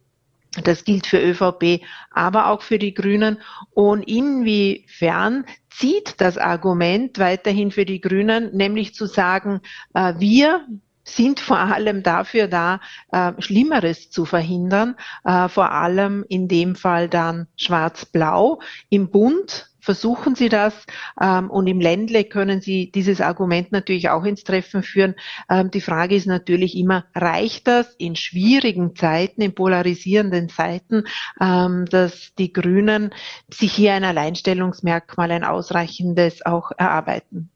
Das 0.65 0.85
gilt 0.85 1.07
für 1.07 1.19
ÖVP, 1.19 1.83
aber 2.11 2.49
auch 2.49 2.63
für 2.63 2.79
die 2.79 2.95
Grünen. 2.95 3.39
Und 3.71 4.03
inwiefern 4.03 5.45
zieht 5.71 6.21
das 6.21 6.39
Argument 6.39 7.19
weiterhin 7.19 7.71
für 7.71 7.85
die 7.85 8.01
Grünen, 8.01 8.55
nämlich 8.57 8.95
zu 8.95 9.07
sagen, 9.07 9.61
äh, 9.95 10.15
wir 10.19 10.67
sind 11.05 11.41
vor 11.41 11.59
allem 11.59 12.03
dafür 12.03 12.49
da, 12.49 12.81
äh, 13.13 13.33
Schlimmeres 13.39 14.11
zu 14.11 14.25
verhindern, 14.25 14.97
äh, 15.25 15.49
vor 15.49 15.73
allem 15.73 16.25
in 16.29 16.49
dem 16.49 16.75
Fall 16.75 17.09
dann 17.09 17.47
Schwarz-Blau. 17.57 18.61
Im 18.91 19.11
Bund 19.11 19.71
versuchen 19.89 20.35
Sie 20.35 20.51
das 20.51 20.75
ähm, 21.19 21.49
und 21.49 21.67
im 21.67 21.81
Ländle 21.81 22.25
können 22.25 22.61
Sie 22.61 22.91
dieses 22.91 23.23
Argument 23.23 23.73
natürlich 23.73 24.11
auch 24.11 24.25
ins 24.25 24.45
Treffen 24.45 24.83
führen. 24.83 25.15
Ähm, 25.49 25.71
die 25.71 25.81
Frage 25.81 26.15
ist 26.15 26.27
natürlich 26.27 26.77
immer, 26.77 27.07
reicht 27.15 27.67
das 27.67 27.95
in 27.97 28.15
schwierigen 28.15 28.95
Zeiten, 28.95 29.41
in 29.41 29.55
polarisierenden 29.55 30.51
Zeiten, 30.51 31.05
ähm, 31.41 31.87
dass 31.87 32.35
die 32.35 32.53
Grünen 32.53 33.15
sich 33.49 33.73
hier 33.73 33.95
ein 33.95 34.05
Alleinstellungsmerkmal, 34.05 35.31
ein 35.31 35.43
ausreichendes 35.43 36.45
auch 36.45 36.71
erarbeiten? 36.77 37.49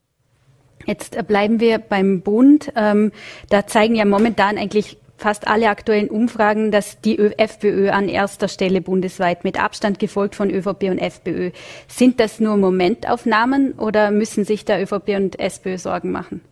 Jetzt 0.87 1.27
bleiben 1.27 1.61
wir 1.61 1.81
beim 1.81 2.23
Bund. 2.23 2.73
Ähm, 2.77 3.13
da 3.51 3.67
zeigen 3.67 3.95
ja 3.95 4.07
momentan 4.07 4.57
eigentlich 4.57 4.97
fast 5.23 5.47
alle 5.47 5.69
aktuellen 5.69 6.11
Umfragen, 6.11 6.71
dass 6.71 7.01
die 7.01 7.19
FPÖ 7.19 7.91
an 7.91 8.09
erster 8.09 8.49
Stelle 8.49 8.81
bundesweit 8.81 9.45
mit 9.45 9.63
Abstand 9.63 9.99
gefolgt 9.99 10.35
von 10.35 10.51
ÖVP 10.51 10.91
und 10.91 10.99
FPÖ. 10.99 11.53
Sind 11.89 12.21
das 12.21 12.41
nur 12.41 12.57
Momentaufnahmen 12.57 13.75
oder 13.75 14.11
müssen 14.11 14.45
sich 14.45 14.65
da 14.65 14.79
ÖVP 14.79 15.11
und 15.17 15.39
SPÖ 15.39 15.79
Sorgen 15.79 16.11
machen? 16.11 16.43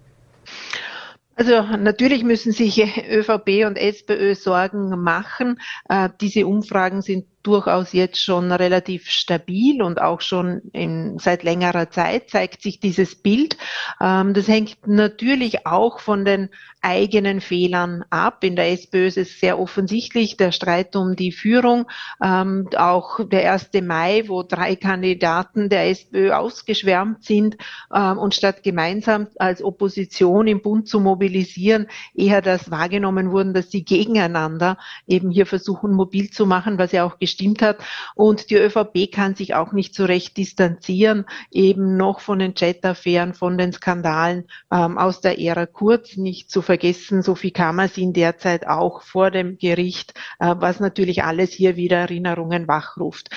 Also 1.34 1.62
natürlich 1.62 2.22
müssen 2.22 2.52
sich 2.52 2.78
ÖVP 2.82 3.66
und 3.66 3.76
SPÖ 3.76 4.34
Sorgen 4.34 4.90
machen. 5.00 5.58
Äh, 5.88 6.10
diese 6.20 6.46
Umfragen 6.46 7.00
sind 7.00 7.24
durchaus 7.42 7.92
jetzt 7.92 8.22
schon 8.22 8.52
relativ 8.52 9.08
stabil 9.08 9.82
und 9.82 10.00
auch 10.00 10.20
schon 10.20 10.60
in, 10.72 11.18
seit 11.18 11.42
längerer 11.42 11.90
Zeit 11.90 12.30
zeigt 12.30 12.62
sich 12.62 12.80
dieses 12.80 13.14
Bild. 13.14 13.56
Ähm, 14.00 14.34
das 14.34 14.48
hängt 14.48 14.86
natürlich 14.86 15.66
auch 15.66 16.00
von 16.00 16.24
den 16.24 16.50
eigenen 16.82 17.40
Fehlern 17.40 18.04
ab. 18.10 18.42
In 18.42 18.56
der 18.56 18.72
SPÖ 18.72 19.06
ist 19.06 19.18
es 19.18 19.38
sehr 19.38 19.58
offensichtlich 19.58 20.36
der 20.36 20.52
Streit 20.52 20.96
um 20.96 21.16
die 21.16 21.32
Führung. 21.32 21.86
Ähm, 22.22 22.68
auch 22.76 23.20
der 23.28 23.52
1. 23.52 23.70
Mai, 23.82 24.24
wo 24.26 24.42
drei 24.42 24.76
Kandidaten 24.76 25.68
der 25.68 25.88
SPÖ 25.90 26.32
ausgeschwärmt 26.32 27.24
sind 27.24 27.56
ähm, 27.94 28.18
und 28.18 28.34
statt 28.34 28.62
gemeinsam 28.62 29.28
als 29.36 29.62
Opposition 29.62 30.46
im 30.46 30.62
Bund 30.62 30.88
zu 30.88 31.00
mobilisieren, 31.00 31.86
eher 32.14 32.42
das 32.42 32.70
wahrgenommen 32.70 33.30
wurden, 33.30 33.54
dass 33.54 33.70
sie 33.70 33.84
gegeneinander 33.84 34.78
eben 35.06 35.30
hier 35.30 35.46
versuchen, 35.46 35.92
mobil 35.92 36.30
zu 36.30 36.46
machen, 36.46 36.78
was 36.78 36.92
ja 36.92 37.04
auch 37.04 37.18
gestimmt 37.30 37.62
hat. 37.62 37.78
Und 38.14 38.50
die 38.50 38.56
ÖVP 38.56 39.12
kann 39.12 39.34
sich 39.34 39.54
auch 39.54 39.72
nicht 39.72 39.94
so 39.94 40.04
recht 40.04 40.36
distanzieren, 40.36 41.26
eben 41.50 41.96
noch 41.96 42.20
von 42.20 42.38
den 42.38 42.54
Chat-Affären, 42.54 43.34
von 43.34 43.56
den 43.56 43.72
Skandalen 43.72 44.44
ähm, 44.72 44.98
aus 44.98 45.20
der 45.20 45.40
Ära 45.40 45.66
Kurz 45.66 46.16
nicht 46.16 46.50
zu 46.50 46.62
vergessen. 46.62 47.22
Sophie 47.22 47.52
Kammersin 47.52 48.12
derzeit 48.12 48.66
auch 48.66 49.02
vor 49.02 49.30
dem 49.30 49.58
Gericht, 49.58 50.14
äh, 50.38 50.54
was 50.58 50.80
natürlich 50.80 51.22
alles 51.22 51.52
hier 51.52 51.76
wieder 51.76 51.98
Erinnerungen 51.98 52.66
wachruft. 52.66 53.30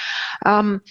Ähm, 0.46 0.82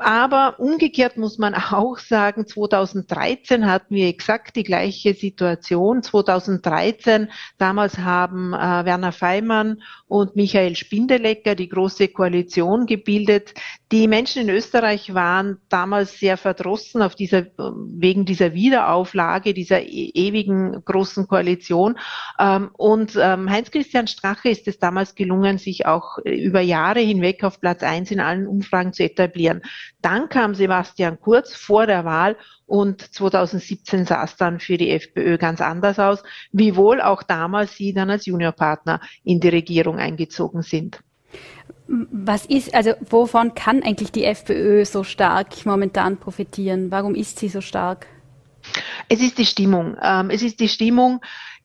aber 0.00 0.58
umgekehrt 0.58 1.16
muss 1.16 1.38
man 1.38 1.54
auch 1.72 1.98
sagen, 1.98 2.46
2013 2.46 3.66
hatten 3.66 3.94
wir 3.94 4.08
exakt 4.08 4.56
die 4.56 4.64
gleiche 4.64 5.14
Situation. 5.14 6.02
2013, 6.02 7.30
damals 7.58 7.98
haben 7.98 8.52
äh, 8.52 8.84
Werner 8.84 9.12
Feimann 9.12 9.82
und 10.08 10.36
Michael 10.36 10.76
Spindelecker 10.76 11.54
die 11.54 11.68
große 11.68 12.08
Koalition 12.08 12.86
gebildet. 12.86 13.54
Die 13.92 14.06
Menschen 14.06 14.42
in 14.42 14.50
Österreich 14.50 15.14
waren 15.14 15.58
damals 15.68 16.20
sehr 16.20 16.36
verdrossen 16.36 17.02
auf 17.02 17.16
dieser, 17.16 17.46
wegen 17.56 18.24
dieser 18.24 18.54
Wiederauflage, 18.54 19.52
dieser 19.52 19.82
e 19.82 20.12
ewigen 20.14 20.84
großen 20.84 21.26
Koalition. 21.26 21.98
Ähm, 22.38 22.70
und 22.74 23.18
ähm, 23.20 23.50
Heinz-Christian 23.50 24.06
Strache 24.06 24.48
ist 24.48 24.68
es 24.68 24.78
damals 24.78 25.16
gelungen, 25.16 25.58
sich 25.58 25.86
auch 25.86 26.18
über 26.18 26.60
Jahre 26.60 27.00
hinweg 27.00 27.42
auf 27.42 27.60
Platz 27.60 27.82
eins 27.82 28.12
in 28.12 28.20
allen 28.20 28.46
Umfragen 28.46 28.92
zu 28.92 29.02
etablieren. 29.02 29.62
Dann 30.00 30.28
kam 30.28 30.54
Sebastian 30.54 31.18
Kurz 31.18 31.52
vor 31.56 31.88
der 31.88 32.04
Wahl 32.04 32.36
und 32.66 33.00
2017 33.12 34.04
sah 34.04 34.22
es 34.22 34.36
dann 34.36 34.60
für 34.60 34.78
die 34.78 34.90
FPÖ 34.90 35.36
ganz 35.36 35.60
anders 35.60 35.98
aus, 35.98 36.22
wiewohl 36.52 37.00
auch 37.00 37.24
damals 37.24 37.74
sie 37.74 37.92
dann 37.92 38.08
als 38.08 38.26
Juniorpartner 38.26 39.00
in 39.24 39.40
die 39.40 39.48
Regierung 39.48 39.98
eingezogen 39.98 40.62
sind. 40.62 41.00
Was 41.92 42.46
ist, 42.46 42.72
also 42.72 42.92
wovon 43.08 43.54
kann 43.54 43.82
eigentlich 43.82 44.12
die 44.12 44.24
FPÖ 44.24 44.84
so 44.84 45.02
stark 45.02 45.66
momentan 45.66 46.18
profitieren? 46.18 46.92
Warum 46.92 47.16
ist 47.16 47.40
sie 47.40 47.48
so 47.48 47.60
stark? 47.60 48.06
Es 49.08 49.20
ist 49.20 49.38
die 49.38 49.46
Stimmung. 49.46 49.96
Ähm, 50.00 50.30
es 50.30 50.42
ist 50.42 50.60
die 50.60 50.68
Stimmung, 50.68 51.20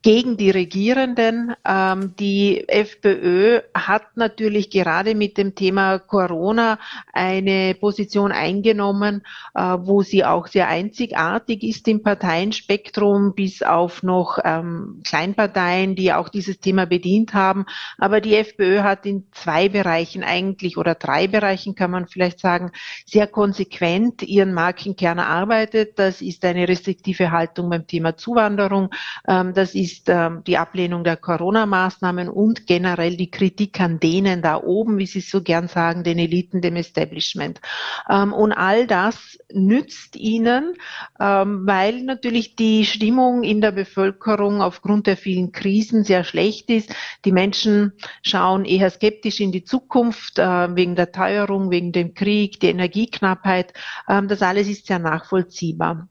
gegen 0.06 0.38
die 0.38 0.52
Regierenden. 0.52 1.56
Ähm, 1.68 2.14
die 2.20 2.70
FPÖ 2.70 3.62
hat 3.74 4.16
natürlich 4.16 4.70
gerade 4.70 5.16
mit 5.16 5.36
dem 5.40 5.56
Thema 5.56 5.98
Corona 5.98 6.78
eine 7.12 7.74
Position 7.74 8.32
eingenommen, 8.32 9.24
äh, 9.56 9.62
wo 9.62 10.04
sie 10.04 10.24
auch 10.24 10.46
sehr 10.46 10.68
einzigartig 10.68 11.64
ist 11.64 11.88
im 11.88 12.04
Parteienspektrum, 12.04 13.34
bis 13.34 13.64
auf 13.64 14.04
noch 14.04 14.38
ähm, 14.44 15.02
Kleinparteien, 15.04 15.96
die 15.96 16.14
auch 16.14 16.30
dieses 16.30 16.60
Thema 16.60 16.86
bedient 16.86 17.34
haben. 17.34 17.66
Aber 17.98 18.22
die 18.22 18.36
FPÖ 18.36 18.84
hat 18.84 19.08
in 19.08 19.26
zwei 19.32 19.70
Bereichen 19.70 20.24
eigentlich 20.24 20.78
oder 20.78 20.94
drei 20.94 21.26
Bereichen 21.26 21.74
kann 21.74 21.90
man 21.90 22.06
vielleicht 22.06 22.40
sagen, 22.40 22.70
sehr 23.08 23.26
konsequent 23.26 24.22
ihren 24.22 24.54
Markenkern 24.54 25.18
erarbeitet. 25.18 25.98
Das 25.98 26.22
ist 26.22 26.46
eine 26.46 26.68
restriktive 26.68 27.32
Haltung 27.32 27.72
beim 27.72 27.88
Thema 27.88 28.16
Zuwanderung. 28.18 28.92
Ähm, 29.28 29.56
das 29.56 29.74
ist 29.74 29.95
ist 29.96 30.10
äh, 30.10 30.30
die 30.46 30.58
Ablehnung 30.58 31.04
der 31.04 31.18
Corona-Maßnahmen 31.18 32.30
und 32.30 32.68
generell 32.68 33.16
die 33.16 33.32
Kritik 33.32 33.80
an 33.80 34.00
denen 34.00 34.42
da 34.42 34.62
oben, 34.62 34.98
wie 34.98 35.06
Sie 35.06 35.22
so 35.22 35.42
gern 35.42 35.68
sagen, 35.68 36.04
den 36.04 36.20
Eliten, 36.20 36.62
dem 36.62 36.76
Establishment. 36.76 37.62
Ähm, 38.10 38.34
und 38.34 38.52
all 38.52 38.88
das 38.88 39.38
nützt 39.52 40.16
ihnen, 40.16 40.74
ähm, 41.20 41.66
weil 41.66 42.04
natürlich 42.04 42.56
die 42.56 42.86
Stimmung 42.86 43.44
in 43.44 43.62
der 43.62 43.72
Bevölkerung 43.72 44.62
aufgrund 44.62 45.08
der 45.08 45.18
vielen 45.18 45.52
Krisen 45.52 46.04
sehr 46.04 46.24
schlecht 46.24 46.70
ist. 46.70 46.94
Die 47.24 47.32
Menschen 47.32 47.94
schauen 48.22 48.66
eher 48.66 48.90
skeptisch 48.90 49.40
in 49.40 49.52
die 49.52 49.64
Zukunft 49.64 50.40
äh, 50.40 50.76
wegen 50.76 50.96
der 50.96 51.12
Teuerung, 51.12 51.72
wegen 51.72 51.92
dem 51.92 52.14
Krieg, 52.14 52.60
die 52.60 52.68
Energieknappheit. 52.68 53.74
Ähm, 54.10 54.28
das 54.28 54.42
alles 54.42 54.68
ist 54.68 54.88
sehr 54.88 55.00
nachvollziehbar. 55.00 56.10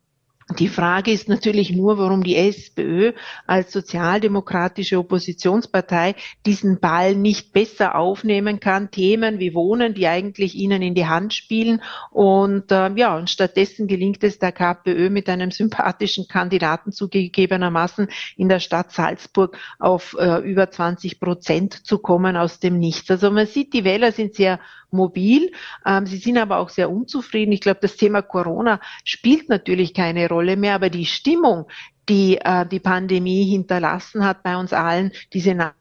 Die 0.59 0.69
Frage 0.69 1.11
ist 1.11 1.27
natürlich 1.27 1.73
nur, 1.73 1.97
warum 1.97 2.23
die 2.23 2.37
SPÖ 2.37 3.13
als 3.47 3.73
sozialdemokratische 3.73 4.99
Oppositionspartei 4.99 6.17
diesen 6.45 6.81
Ball 6.81 7.17
nicht 7.17 7.55
besser 7.55 7.95
aufnehmen 7.95 8.61
kann. 8.61 8.91
Themen 8.91 9.39
wie 9.39 9.55
Wohnen, 9.55 9.95
die 9.95 10.07
eigentlich 10.07 10.55
ihnen 10.55 10.83
in 10.83 10.95
die 10.95 11.07
Hand 11.07 11.33
spielen. 11.33 11.81
Und 12.11 12.71
äh, 12.71 12.93
ja, 12.95 13.17
und 13.17 13.31
stattdessen 13.31 13.87
gelingt 13.87 14.23
es 14.23 14.39
der 14.39 14.53
KPÖ 14.53 15.09
mit 15.09 15.31
einem 15.31 15.51
sympathischen 15.51 16.29
Kandidaten 16.29 16.93
zugegebenermaßen 16.93 18.09
in 18.37 18.51
der 18.51 18.61
Stadt 18.61 18.93
Salzburg 18.93 19.57
auf 19.79 20.15
äh, 20.19 20.41
über 20.41 20.71
20 20.71 21.21
Prozent 21.21 21.87
zu 21.87 21.99
kommen 21.99 22.37
aus 22.37 22.61
dem 22.61 22.79
Nichts. 22.79 23.11
Also 23.11 23.31
man 23.31 23.47
sieht, 23.47 23.73
die 23.73 23.85
Wähler 23.85 24.13
sind 24.13 24.35
sehr 24.35 24.61
mobil. 24.91 25.51
Ähm, 25.85 26.07
sie 26.07 26.19
sind 26.19 26.39
aber 26.39 26.59
auch 26.59 26.69
sehr 26.69 26.91
unzufrieden. 26.91 27.53
Ich 27.53 27.61
glaube, 27.61 27.81
das 27.83 27.97
Thema 27.97 28.23
Corona 28.23 28.81
spielt 29.05 29.49
natürlich 29.49 29.93
keine 29.93 30.29
Rolle 30.29 30.34
mehr, 30.43 30.75
aber 30.75 30.91
die 30.91 31.07
Stimmung, 31.07 31.67
die 32.09 32.39
äh, 32.39 32.67
die 32.67 32.81
Pandemie 32.81 33.45
hinterlassen 33.45 34.25
hat 34.25 34.43
bei 34.43 34.57
uns 34.57 34.73
allen, 34.73 35.13
diese 35.33 35.55
Na 35.55 35.75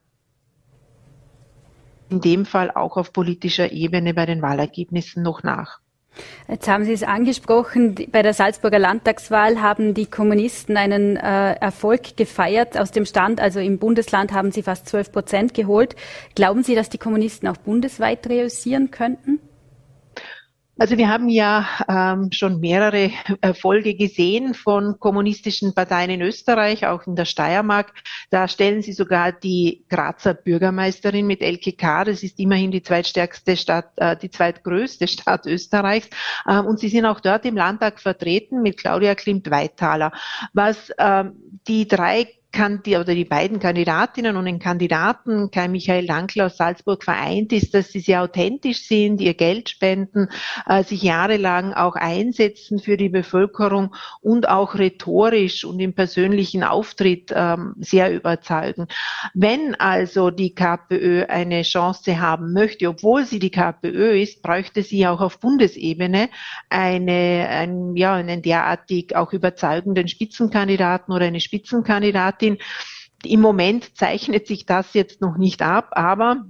in 2.09 2.21
dem 2.21 2.45
Fall 2.45 2.69
auch 2.69 2.95
auf 2.97 3.11
politischer 3.11 3.71
Ebene 3.71 4.13
bei 4.13 4.27
den 4.27 4.41
Wahlergebnissen 4.41 5.23
noch 5.23 5.41
nach. 5.41 5.79
Jetzt 6.47 6.67
haben 6.67 6.85
Sie 6.85 6.93
es 6.93 7.01
angesprochen, 7.01 7.95
bei 8.11 8.21
der 8.21 8.35
Salzburger 8.35 8.77
Landtagswahl 8.77 9.61
haben 9.61 9.95
die 9.95 10.05
Kommunisten 10.05 10.77
einen 10.77 11.17
äh, 11.17 11.53
Erfolg 11.53 12.15
gefeiert 12.15 12.77
aus 12.77 12.91
dem 12.91 13.05
Stand, 13.07 13.41
also 13.41 13.59
im 13.59 13.79
Bundesland 13.79 14.31
haben 14.31 14.51
sie 14.51 14.61
fast 14.61 14.87
12 14.87 15.11
Prozent 15.11 15.53
geholt. 15.55 15.95
Glauben 16.35 16.63
Sie, 16.63 16.75
dass 16.75 16.89
die 16.89 16.99
Kommunisten 16.99 17.47
auch 17.47 17.57
bundesweit 17.57 18.27
reüssieren 18.29 18.91
könnten? 18.91 19.39
Also 20.79 20.97
wir 20.97 21.07
haben 21.07 21.29
ja 21.29 21.67
ähm, 21.87 22.31
schon 22.31 22.59
mehrere 22.59 23.11
Erfolge 23.41 23.93
gesehen 23.93 24.55
von 24.55 24.99
kommunistischen 24.99 25.75
Parteien 25.75 26.09
in 26.09 26.21
Österreich, 26.21 26.87
auch 26.87 27.05
in 27.05 27.15
der 27.15 27.25
Steiermark. 27.25 27.93
Da 28.31 28.47
stellen 28.47 28.81
sie 28.81 28.93
sogar 28.93 29.31
die 29.31 29.85
Grazer 29.87 30.33
Bürgermeisterin 30.33 31.27
mit 31.27 31.41
LKK. 31.43 32.05
Das 32.05 32.23
ist 32.23 32.39
immerhin 32.39 32.71
die 32.71 32.81
zweitstärkste 32.81 33.55
Stadt, 33.55 33.91
äh, 33.97 34.17
die 34.17 34.31
zweitgrößte 34.31 35.07
Stadt 35.07 35.45
Österreichs. 35.45 36.09
Ähm, 36.49 36.65
und 36.65 36.79
sie 36.79 36.89
sind 36.89 37.05
auch 37.05 37.19
dort 37.19 37.45
im 37.45 37.55
Landtag 37.55 37.99
vertreten 37.99 38.63
mit 38.63 38.77
Claudia 38.77 39.13
Klimt-Weithaler. 39.13 40.11
Was 40.53 40.91
ähm, 40.97 41.33
die 41.67 41.87
drei 41.87 42.27
kann 42.53 42.81
die 42.83 42.95
oder 42.95 43.15
die 43.15 43.25
beiden 43.25 43.59
Kandidatinnen 43.59 44.37
und 44.37 44.45
den 44.45 44.59
Kandidaten, 44.59 45.49
Kai 45.51 45.67
Michael 45.67 46.05
Dankl 46.05 46.41
aus 46.41 46.55
Salzburg, 46.55 47.03
vereint 47.03 47.51
ist, 47.51 47.73
dass 47.73 47.91
sie 47.91 47.99
sehr 47.99 48.21
authentisch 48.21 48.87
sind, 48.87 49.19
ihr 49.19 49.33
Geld 49.33 49.69
spenden, 49.69 50.29
äh, 50.67 50.83
sich 50.83 51.01
jahrelang 51.01 51.73
auch 51.73 51.95
einsetzen 51.95 52.79
für 52.79 52.95
die 52.95 53.09
Bevölkerung 53.09 53.95
und 54.21 54.47
auch 54.47 54.75
rhetorisch 54.75 55.65
und 55.65 55.79
im 55.79 55.93
persönlichen 55.93 56.63
Auftritt 56.63 57.33
ähm, 57.35 57.73
sehr 57.79 58.13
überzeugen. 58.13 58.87
Wenn 59.33 59.75
also 59.75 60.29
die 60.29 60.53
KPÖ 60.53 61.25
eine 61.25 61.63
Chance 61.63 62.21
haben 62.21 62.53
möchte, 62.53 62.87
obwohl 62.87 63.25
sie 63.25 63.39
die 63.39 63.51
KPÖ 63.51 64.21
ist, 64.21 64.43
bräuchte 64.43 64.83
sie 64.83 65.07
auch 65.07 65.21
auf 65.21 65.39
Bundesebene 65.39 66.29
eine, 66.69 67.47
ein, 67.49 67.95
ja, 67.95 68.13
einen 68.13 68.43
derartig 68.43 69.15
auch 69.15 69.33
überzeugenden 69.33 70.07
Spitzenkandidaten 70.07 71.11
oder 71.11 71.25
eine 71.25 71.39
Spitzenkandidatin 71.39 72.42
Kandidatin. 72.43 72.57
Im 73.25 73.39
Moment 73.39 73.95
zeichnet 73.97 74.47
sich 74.47 74.65
das 74.65 74.93
jetzt 74.93 75.21
noch 75.21 75.37
nicht 75.37 75.61
ab, 75.61 75.91
aber 75.91 76.45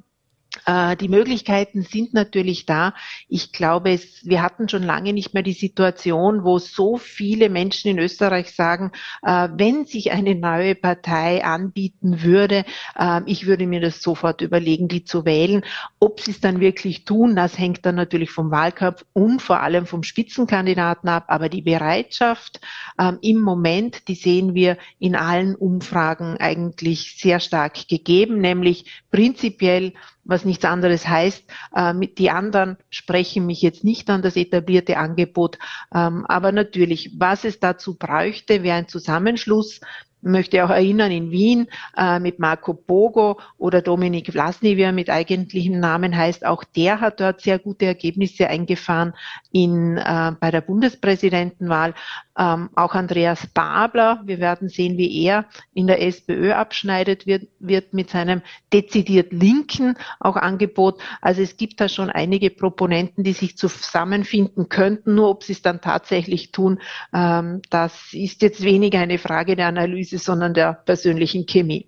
Äh, 0.65 0.95
die 0.95 1.09
Möglichkeiten 1.09 1.81
sind 1.83 2.13
natürlich 2.13 2.65
da. 2.65 2.93
Ich 3.27 3.51
glaube, 3.51 3.99
wir 4.23 4.41
hatten 4.41 4.69
schon 4.69 4.83
lange 4.83 5.13
nicht 5.13 5.33
mehr 5.33 5.43
die 5.43 5.53
Situation, 5.53 6.43
wo 6.43 6.59
so 6.59 6.97
viele 6.97 7.49
Menschen 7.49 7.91
in 7.91 7.99
Österreich 7.99 8.51
sagen, 8.51 8.91
äh, 9.23 9.49
wenn 9.53 9.85
sich 9.85 10.11
eine 10.11 10.35
neue 10.35 10.75
Partei 10.75 11.43
anbieten 11.43 12.23
würde, 12.23 12.65
äh, 12.97 13.21
ich 13.25 13.45
würde 13.45 13.67
mir 13.67 13.81
das 13.81 14.01
sofort 14.01 14.41
überlegen, 14.41 14.87
die 14.87 15.03
zu 15.03 15.25
wählen. 15.25 15.63
Ob 15.99 16.19
sie 16.19 16.31
es 16.31 16.39
dann 16.39 16.59
wirklich 16.59 17.05
tun, 17.05 17.35
das 17.35 17.57
hängt 17.57 17.85
dann 17.85 17.95
natürlich 17.95 18.31
vom 18.31 18.51
Wahlkampf 18.51 19.05
und 19.13 19.41
vor 19.41 19.61
allem 19.61 19.85
vom 19.85 20.03
Spitzenkandidaten 20.03 21.09
ab. 21.09 21.25
Aber 21.27 21.49
die 21.49 21.61
Bereitschaft 21.61 22.61
ähm, 22.99 23.19
im 23.21 23.39
Moment, 23.41 24.07
die 24.07 24.15
sehen 24.15 24.53
wir 24.53 24.77
in 24.99 25.15
allen 25.15 25.55
Umfragen 25.55 26.37
eigentlich 26.37 27.17
sehr 27.17 27.39
stark 27.39 27.87
gegeben, 27.87 28.39
nämlich 28.39 29.03
prinzipiell 29.11 29.93
was 30.23 30.45
nichts 30.45 30.65
anderes 30.65 31.07
heißt. 31.07 31.43
Äh, 31.73 31.93
die 32.17 32.29
anderen 32.29 32.77
sprechen 32.89 33.45
mich 33.45 33.61
jetzt 33.61 33.83
nicht 33.83 34.09
an 34.09 34.21
das 34.21 34.35
etablierte 34.35 34.97
Angebot. 34.97 35.59
Ähm, 35.93 36.25
aber 36.27 36.51
natürlich, 36.51 37.11
was 37.17 37.43
es 37.43 37.59
dazu 37.59 37.95
bräuchte, 37.95 38.63
wäre 38.63 38.77
ein 38.77 38.87
Zusammenschluss 38.87 39.79
möchte 40.23 40.63
auch 40.63 40.69
erinnern, 40.69 41.11
in 41.11 41.31
Wien 41.31 41.67
äh, 41.97 42.19
mit 42.19 42.39
Marco 42.39 42.73
Bogo 42.73 43.39
oder 43.57 43.81
Dominik 43.81 44.31
Vlasny, 44.31 44.77
wie 44.77 44.81
er 44.81 44.91
mit 44.91 45.09
eigentlichem 45.09 45.79
Namen 45.79 46.15
heißt, 46.15 46.45
auch 46.45 46.63
der 46.63 47.01
hat 47.01 47.19
dort 47.19 47.41
sehr 47.41 47.59
gute 47.59 47.85
Ergebnisse 47.85 48.47
eingefahren 48.47 49.13
in, 49.51 49.97
äh, 49.97 50.31
bei 50.39 50.51
der 50.51 50.61
Bundespräsidentenwahl. 50.61 51.93
Ähm, 52.37 52.69
auch 52.75 52.95
Andreas 52.95 53.45
Babler, 53.53 54.21
wir 54.25 54.39
werden 54.39 54.67
sehen, 54.67 54.97
wie 54.97 55.23
er 55.23 55.45
in 55.73 55.87
der 55.87 56.01
SPÖ 56.01 56.51
abschneidet, 56.53 57.27
wird, 57.27 57.47
wird 57.59 57.93
mit 57.93 58.09
seinem 58.09 58.41
dezidiert 58.71 59.31
linken 59.31 59.95
auch 60.19 60.35
Angebot. 60.35 60.99
Also 61.21 61.41
es 61.41 61.57
gibt 61.57 61.79
da 61.79 61.87
schon 61.87 62.09
einige 62.09 62.49
Proponenten, 62.49 63.23
die 63.23 63.33
sich 63.33 63.57
zusammenfinden 63.57 64.67
könnten. 64.67 65.15
Nur 65.15 65.29
ob 65.29 65.43
sie 65.43 65.53
es 65.53 65.61
dann 65.61 65.79
tatsächlich 65.81 66.51
tun, 66.51 66.79
ähm, 67.13 67.61
das 67.69 68.13
ist 68.13 68.41
jetzt 68.41 68.63
weniger 68.63 68.99
eine 68.99 69.19
Frage 69.19 69.55
der 69.55 69.67
Analyse, 69.67 70.17
sondern 70.17 70.53
der 70.53 70.73
persönlichen 70.73 71.45
Chemie. 71.45 71.87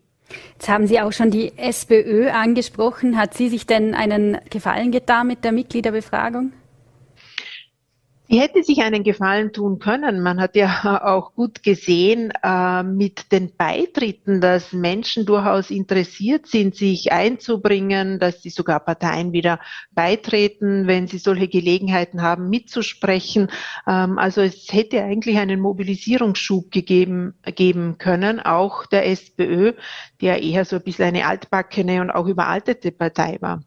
Jetzt 0.53 0.69
haben 0.69 0.87
Sie 0.87 0.99
auch 0.99 1.11
schon 1.11 1.31
die 1.31 1.57
SPÖ 1.57 2.29
angesprochen. 2.29 3.17
Hat 3.17 3.33
sie 3.33 3.49
sich 3.49 3.65
denn 3.65 3.93
einen 3.93 4.39
Gefallen 4.49 4.91
getan 4.91 5.27
mit 5.27 5.43
der 5.43 5.51
Mitgliederbefragung? 5.51 6.51
Sie 8.35 8.41
hätte 8.41 8.65
sich 8.65 8.81
einen 8.81 9.05
Gefallen 9.05 9.53
tun 9.53 9.79
können. 9.79 10.21
Man 10.21 10.41
hat 10.41 10.57
ja 10.57 11.01
auch 11.05 11.35
gut 11.35 11.63
gesehen 11.63 12.33
äh, 12.43 12.83
mit 12.83 13.31
den 13.31 13.55
Beitritten, 13.55 14.41
dass 14.41 14.73
Menschen 14.73 15.25
durchaus 15.25 15.71
interessiert 15.71 16.45
sind, 16.45 16.75
sich 16.75 17.13
einzubringen, 17.13 18.19
dass 18.19 18.41
sie 18.41 18.49
sogar 18.49 18.81
Parteien 18.81 19.31
wieder 19.31 19.61
beitreten, 19.91 20.85
wenn 20.85 21.07
sie 21.07 21.17
solche 21.17 21.47
Gelegenheiten 21.47 22.21
haben, 22.21 22.49
mitzusprechen. 22.49 23.47
Ähm, 23.87 24.17
also 24.17 24.41
es 24.41 24.67
hätte 24.69 25.01
eigentlich 25.01 25.37
einen 25.37 25.61
Mobilisierungsschub 25.61 26.71
gegeben, 26.71 27.35
geben 27.55 27.97
können, 27.99 28.41
auch 28.41 28.85
der 28.85 29.07
SPÖ, 29.07 29.75
der 30.19 30.43
eher 30.43 30.65
so 30.65 30.75
ein 30.75 30.83
bisschen 30.83 31.05
eine 31.05 31.25
altbackene 31.25 32.01
und 32.01 32.11
auch 32.11 32.27
überaltete 32.27 32.91
Partei 32.91 33.37
war. 33.39 33.63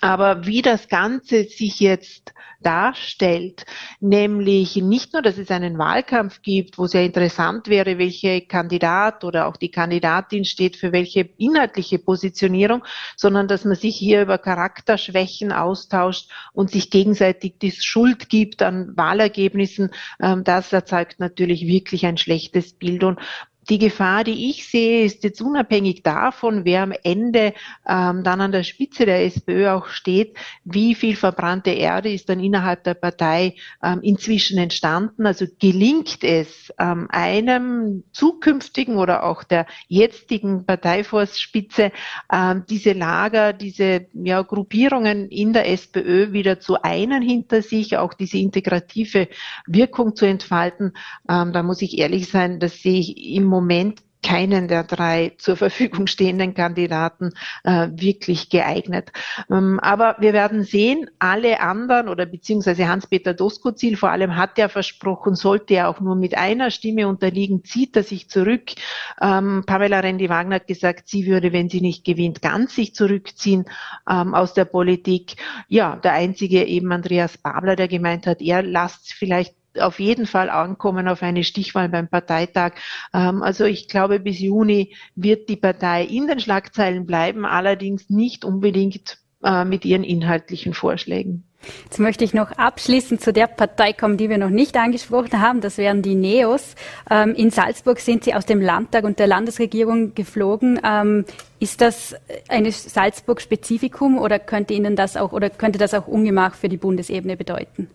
Aber 0.00 0.46
wie 0.46 0.62
das 0.62 0.88
Ganze 0.88 1.44
sich 1.44 1.80
jetzt 1.80 2.32
darstellt, 2.60 3.64
nämlich 4.00 4.76
nicht 4.76 5.12
nur, 5.12 5.22
dass 5.22 5.38
es 5.38 5.50
einen 5.50 5.78
Wahlkampf 5.78 6.42
gibt, 6.42 6.78
wo 6.78 6.86
sehr 6.86 7.04
interessant 7.04 7.68
wäre, 7.68 7.98
welche 7.98 8.40
Kandidat 8.40 9.22
oder 9.22 9.46
auch 9.46 9.56
die 9.56 9.70
Kandidatin 9.70 10.44
steht 10.44 10.76
für 10.76 10.92
welche 10.92 11.28
inhaltliche 11.38 11.98
Positionierung, 11.98 12.84
sondern 13.16 13.46
dass 13.46 13.64
man 13.64 13.76
sich 13.76 13.96
hier 13.96 14.22
über 14.22 14.38
Charakterschwächen 14.38 15.52
austauscht 15.52 16.30
und 16.52 16.70
sich 16.70 16.90
gegenseitig 16.90 17.54
die 17.60 17.72
Schuld 17.72 18.28
gibt 18.28 18.62
an 18.62 18.96
Wahlergebnissen, 18.96 19.90
ähm, 20.20 20.42
das 20.42 20.72
erzeugt 20.72 21.20
natürlich 21.20 21.66
wirklich 21.66 22.06
ein 22.06 22.16
schlechtes 22.16 22.72
Bild. 22.72 23.04
Und 23.04 23.20
die 23.68 23.78
Gefahr, 23.78 24.24
die 24.24 24.48
ich 24.48 24.66
sehe, 24.66 25.04
ist 25.04 25.24
jetzt 25.24 25.42
unabhängig 25.42 26.02
davon, 26.02 26.64
wer 26.64 26.82
am 26.82 26.92
Ende 27.02 27.52
ähm, 27.86 28.22
dann 28.24 28.40
an 28.40 28.52
der 28.52 28.62
Spitze 28.62 29.04
der 29.04 29.24
SPÖ 29.26 29.68
auch 29.70 29.88
steht, 29.88 30.36
wie 30.64 30.94
viel 30.94 31.16
verbrannte 31.16 31.70
Erde 31.70 32.10
ist 32.10 32.30
dann 32.30 32.40
innerhalb 32.40 32.84
der 32.84 32.94
Partei 32.94 33.56
ähm, 33.82 34.00
inzwischen 34.02 34.58
entstanden. 34.58 35.26
Also 35.26 35.44
gelingt 35.58 36.24
es 36.24 36.72
ähm, 36.78 37.08
einem 37.10 38.04
zukünftigen 38.12 38.96
oder 38.96 39.24
auch 39.24 39.44
der 39.44 39.66
jetzigen 39.86 40.64
Parteivorspitze, 40.64 41.92
ähm, 42.32 42.64
diese 42.70 42.92
Lager, 42.92 43.52
diese 43.52 44.06
ja, 44.14 44.40
Gruppierungen 44.42 45.28
in 45.28 45.52
der 45.52 45.70
SPÖ 45.70 46.32
wieder 46.32 46.58
zu 46.58 46.80
einen 46.82 47.20
hinter 47.20 47.60
sich, 47.60 47.98
auch 47.98 48.14
diese 48.14 48.38
integrative 48.38 49.28
Wirkung 49.66 50.16
zu 50.16 50.24
entfalten. 50.24 50.94
Ähm, 51.28 51.52
da 51.52 51.62
muss 51.62 51.82
ich 51.82 51.98
ehrlich 51.98 52.30
sein, 52.30 52.60
das 52.60 52.80
sehe 52.80 53.00
ich 53.00 53.34
im 53.34 53.44
Moment 53.44 53.57
Moment 53.58 54.02
keinen 54.22 54.68
der 54.68 54.84
drei 54.84 55.32
zur 55.38 55.56
Verfügung 55.56 56.06
stehenden 56.06 56.54
Kandidaten 56.54 57.30
äh, 57.64 57.88
wirklich 57.92 58.50
geeignet. 58.50 59.12
Ähm, 59.50 59.78
aber 59.80 60.16
wir 60.18 60.32
werden 60.32 60.64
sehen, 60.64 61.08
alle 61.18 61.60
anderen 61.60 62.08
oder 62.08 62.26
beziehungsweise 62.26 62.88
Hans-Peter 62.88 63.32
Doskozil 63.32 63.96
vor 63.96 64.10
allem 64.10 64.36
hat 64.36 64.58
ja 64.58 64.68
versprochen, 64.68 65.34
sollte 65.34 65.74
er 65.74 65.88
auch 65.88 66.00
nur 66.00 66.16
mit 66.16 66.36
einer 66.36 66.70
Stimme 66.70 67.06
unterliegen, 67.08 67.64
zieht 67.64 67.96
er 67.96 68.02
sich 68.02 68.28
zurück. 68.28 68.72
Ähm, 69.20 69.62
Pamela 69.66 70.00
Rendi-Wagner 70.00 70.56
hat 70.56 70.66
gesagt, 70.66 71.08
sie 71.08 71.26
würde, 71.26 71.52
wenn 71.52 71.68
sie 71.68 71.80
nicht 71.80 72.04
gewinnt, 72.04 72.42
ganz 72.42 72.74
sich 72.74 72.94
zurückziehen 72.94 73.66
ähm, 74.10 74.34
aus 74.34 74.52
der 74.52 74.64
Politik. 74.64 75.36
Ja, 75.68 75.96
der 75.96 76.14
einzige 76.14 76.64
eben 76.64 76.90
Andreas 76.92 77.38
Babler, 77.38 77.76
der 77.76 77.88
gemeint 77.88 78.26
hat, 78.26 78.40
er 78.40 78.62
lasst 78.62 79.12
vielleicht 79.12 79.57
auf 79.80 80.00
jeden 80.00 80.26
Fall 80.26 80.50
ankommen 80.50 81.08
auf 81.08 81.22
eine 81.22 81.44
Stichwahl 81.44 81.88
beim 81.88 82.08
Parteitag. 82.08 82.72
Ähm, 83.12 83.42
also 83.42 83.64
ich 83.64 83.88
glaube, 83.88 84.20
bis 84.20 84.38
Juni 84.40 84.94
wird 85.14 85.48
die 85.48 85.56
Partei 85.56 86.04
in 86.04 86.26
den 86.26 86.40
Schlagzeilen 86.40 87.06
bleiben, 87.06 87.44
allerdings 87.44 88.10
nicht 88.10 88.44
unbedingt 88.44 89.18
äh, 89.42 89.64
mit 89.64 89.84
ihren 89.84 90.04
inhaltlichen 90.04 90.74
Vorschlägen. 90.74 91.44
Jetzt 91.84 91.98
möchte 91.98 92.24
ich 92.24 92.34
noch 92.34 92.52
abschließend 92.52 93.20
zu 93.20 93.32
der 93.32 93.46
Partei 93.46 93.92
kommen, 93.92 94.16
die 94.16 94.30
wir 94.30 94.38
noch 94.38 94.50
nicht 94.50 94.76
angesprochen 94.76 95.40
haben. 95.40 95.60
Das 95.60 95.76
wären 95.76 96.02
die 96.02 96.14
Neos. 96.14 96.74
Ähm, 97.10 97.34
in 97.34 97.50
Salzburg 97.50 97.98
sind 98.00 98.24
sie 98.24 98.34
aus 98.34 98.46
dem 98.46 98.60
Landtag 98.60 99.04
und 99.04 99.18
der 99.18 99.26
Landesregierung 99.26 100.14
geflogen. 100.14 100.80
Ähm, 100.84 101.24
ist 101.58 101.80
das 101.80 102.14
ein 102.48 102.70
Salzburg-Spezifikum 102.70 104.18
oder 104.18 104.38
könnte 104.38 104.74
Ihnen 104.74 104.94
das 104.94 105.16
auch 105.16 105.32
oder 105.32 105.50
könnte 105.50 105.78
das 105.78 105.94
auch 105.94 106.06
Ungemach 106.06 106.54
für 106.54 106.68
die 106.68 106.76
Bundesebene 106.76 107.36
bedeuten? 107.36 107.88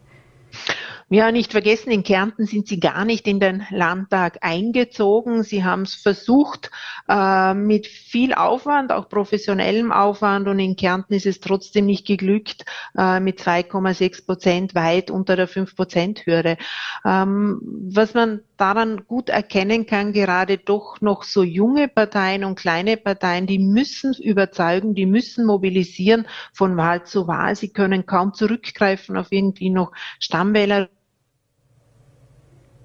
Ja, 1.14 1.32
nicht 1.32 1.52
vergessen, 1.52 1.92
in 1.92 2.02
Kärnten 2.02 2.48
sind 2.48 2.68
sie 2.68 2.80
gar 2.80 3.06
nicht 3.06 3.28
in 3.28 3.40
den 3.40 3.68
Landtag 3.70 4.40
eingezogen. 4.42 5.44
Sie 5.44 5.64
haben 5.64 5.84
es 5.84 5.94
versucht 5.94 6.72
äh, 7.08 7.54
mit 7.54 7.86
viel 7.86 8.34
Aufwand, 8.34 8.92
auch 8.92 9.10
professionellem 9.10 9.92
Aufwand 9.92 10.48
und 10.48 10.58
in 10.58 10.76
Kärnten 10.76 11.14
ist 11.14 11.28
es 11.28 11.40
trotzdem 11.40 11.86
nicht 11.86 12.08
geglückt 12.08 12.66
äh, 12.98 13.20
mit 13.20 13.40
2,6 13.40 14.26
Prozent 14.26 14.74
weit 14.74 15.12
unter 15.12 15.36
der 15.36 15.48
5 15.48 15.76
Prozent 15.76 16.26
Hürde. 16.26 16.58
Ähm, 17.06 17.62
was 17.92 18.16
man 18.16 18.42
daran 18.58 19.06
gut 19.06 19.30
erkennen 19.30 19.86
kann, 19.86 20.14
gerade 20.14 20.58
doch 20.58 21.00
noch 21.00 21.22
so 21.22 21.44
junge 21.44 21.90
Parteien 21.90 22.44
und 22.44 22.58
kleine 22.58 22.98
Parteien, 22.98 23.46
die 23.46 23.60
müssen 23.60 24.16
überzeugen, 24.16 24.96
die 24.96 25.06
müssen 25.06 25.46
mobilisieren 25.46 26.26
von 26.54 26.76
Wahl 26.76 27.06
zu 27.06 27.28
Wahl. 27.28 27.56
Sie 27.56 27.70
können 27.70 28.08
kaum 28.08 28.34
zurückgreifen 28.34 29.16
auf 29.16 29.28
irgendwie 29.30 29.70
noch 29.70 29.92
Stammwähler 30.18 30.90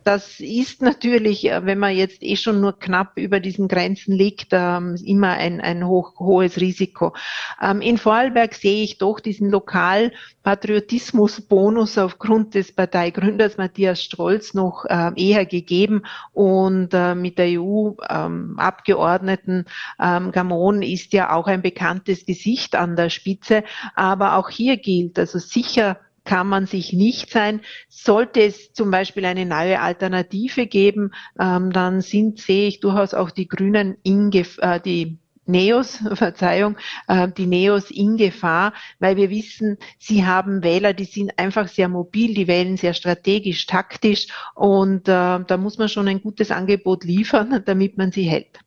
das 0.05 0.39
ist 0.41 0.83
natürlich, 0.83 1.51
äh, 1.51 1.67
wenn 1.67 1.79
man 1.79 1.97
jetzt 1.97 2.23
eh 2.23 2.37
schon 2.37 2.61
nur 2.61 2.79
knapp 2.79 3.17
über 3.17 3.41
diesen 3.41 3.67
Grenzen 3.69 4.13
liegt, 4.13 4.49
ähm, 4.53 4.97
immer 5.05 5.33
ein, 5.33 5.61
ein 5.61 5.87
hoch, 5.87 6.19
hohes 6.19 6.59
Risiko. 6.61 7.15
Ähm, 7.61 7.81
in 7.81 7.99
Vorarlberg 7.99 8.55
sehe 8.55 8.85
ich 8.85 8.99
doch 8.99 9.19
diesen 9.21 9.51
Lokalpatriotismus-Bonus 9.51 11.99
aufgrund 11.99 12.55
des 12.55 12.73
Parteigründers 12.73 13.59
Matthias 13.59 14.03
Strolz 14.03 14.55
noch 14.55 14.85
äh, 14.87 15.11
eher 15.17 15.47
gegeben 15.47 16.03
und 16.33 16.95
äh, 16.95 17.15
mit 17.15 17.39
der 17.39 17.61
EU-Abgeordneten 17.61 19.67
ähm, 20.01 20.33
Gamon 20.33 20.83
ist 20.83 21.13
ja 21.13 21.33
auch 21.33 21.47
ein 21.47 21.63
bekanntes 21.63 22.27
Gesicht 22.27 22.75
an 22.75 22.97
der 22.97 23.11
Spitze, 23.11 23.63
aber 23.95 24.35
auch 24.37 24.49
hier 24.49 24.77
gilt, 24.77 25.17
also 25.19 25.39
sicher 25.39 25.99
kann 26.29 26.47
man 26.47 26.67
sich 26.67 26.93
nicht 26.93 27.31
sein. 27.31 27.63
Sollte 27.89 28.43
es 28.43 28.75
zum 28.75 28.91
Beispiel 28.91 29.25
eine 29.25 29.47
neue 29.47 29.81
Alternative 29.81 30.67
geben, 30.67 31.13
ähm, 31.41 31.73
dann 31.73 32.03
sind, 32.03 32.39
sehe 32.39 32.69
ich 32.69 32.81
durchaus 32.81 33.15
auch 33.15 33.31
die 33.31 33.49
Grünen 33.49 33.97
in 34.03 34.29
Gef 34.31 34.59
äh, 34.59 34.79
die 34.79 35.19
Neos, 35.47 36.01
Verzeihung, 36.13 36.77
äh, 37.07 37.29
die 37.29 37.47
Neos 37.47 37.91
in 37.91 38.19
Gefahr, 38.19 38.75
weil 38.99 39.17
wir 39.17 39.31
wissen, 39.31 39.79
sie 39.99 40.27
haben 40.27 40.63
Wähler, 40.63 40.93
die 40.93 41.05
sind 41.05 41.39
einfach 41.39 41.67
sehr 41.67 41.89
mobil, 41.89 42.35
die 42.35 42.47
wählen 42.47 42.77
sehr 42.77 42.93
strategisch, 42.93 43.65
taktisch 43.65 44.27
und 44.55 45.09
äh, 45.09 45.41
da 45.47 45.57
muss 45.57 45.79
man 45.79 45.89
schon 45.89 46.09
ein 46.09 46.21
gutes 46.21 46.51
Angebot 46.51 47.05
liefern, 47.05 47.63
damit 47.67 47.97
man 47.97 48.13
sie 48.13 48.25
hält. 48.25 48.59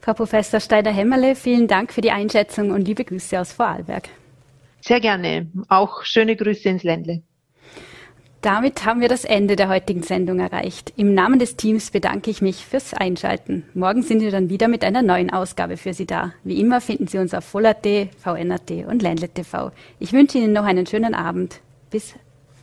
Frau 0.00 0.14
Professor 0.14 0.58
Steiner-Hämmerle, 0.58 1.34
vielen 1.34 1.68
Dank 1.68 1.92
für 1.92 2.00
die 2.00 2.12
Einschätzung 2.12 2.70
und 2.70 2.88
liebe 2.88 3.04
Grüße 3.04 3.38
aus 3.38 3.52
Vorarlberg. 3.52 4.08
Sehr 4.84 5.00
gerne. 5.00 5.46
Auch 5.68 6.04
schöne 6.04 6.36
Grüße 6.36 6.68
ins 6.68 6.82
Ländle. 6.82 7.22
Damit 8.42 8.84
haben 8.84 9.00
wir 9.00 9.08
das 9.08 9.24
Ende 9.24 9.56
der 9.56 9.70
heutigen 9.70 10.02
Sendung 10.02 10.38
erreicht. 10.38 10.92
Im 10.98 11.14
Namen 11.14 11.38
des 11.38 11.56
Teams 11.56 11.90
bedanke 11.90 12.30
ich 12.30 12.42
mich 12.42 12.66
fürs 12.66 12.92
Einschalten. 12.92 13.64
Morgen 13.72 14.02
sind 14.02 14.20
wir 14.20 14.30
dann 14.30 14.50
wieder 14.50 14.68
mit 14.68 14.84
einer 14.84 15.00
neuen 15.00 15.30
Ausgabe 15.30 15.78
für 15.78 15.94
Sie 15.94 16.04
da. 16.04 16.34
Wie 16.44 16.60
immer 16.60 16.82
finden 16.82 17.06
Sie 17.06 17.16
uns 17.16 17.32
auf 17.32 17.46
Voll.at, 17.46 17.86
VN.at 18.18 18.70
und 18.86 19.00
Ländle 19.00 19.30
TV. 19.30 19.72
Ich 19.98 20.12
wünsche 20.12 20.36
Ihnen 20.36 20.52
noch 20.52 20.64
einen 20.64 20.86
schönen 20.86 21.14
Abend. 21.14 21.60
Bis 21.90 22.14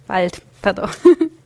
bald. 0.05 0.43
Pardon. 0.61 0.89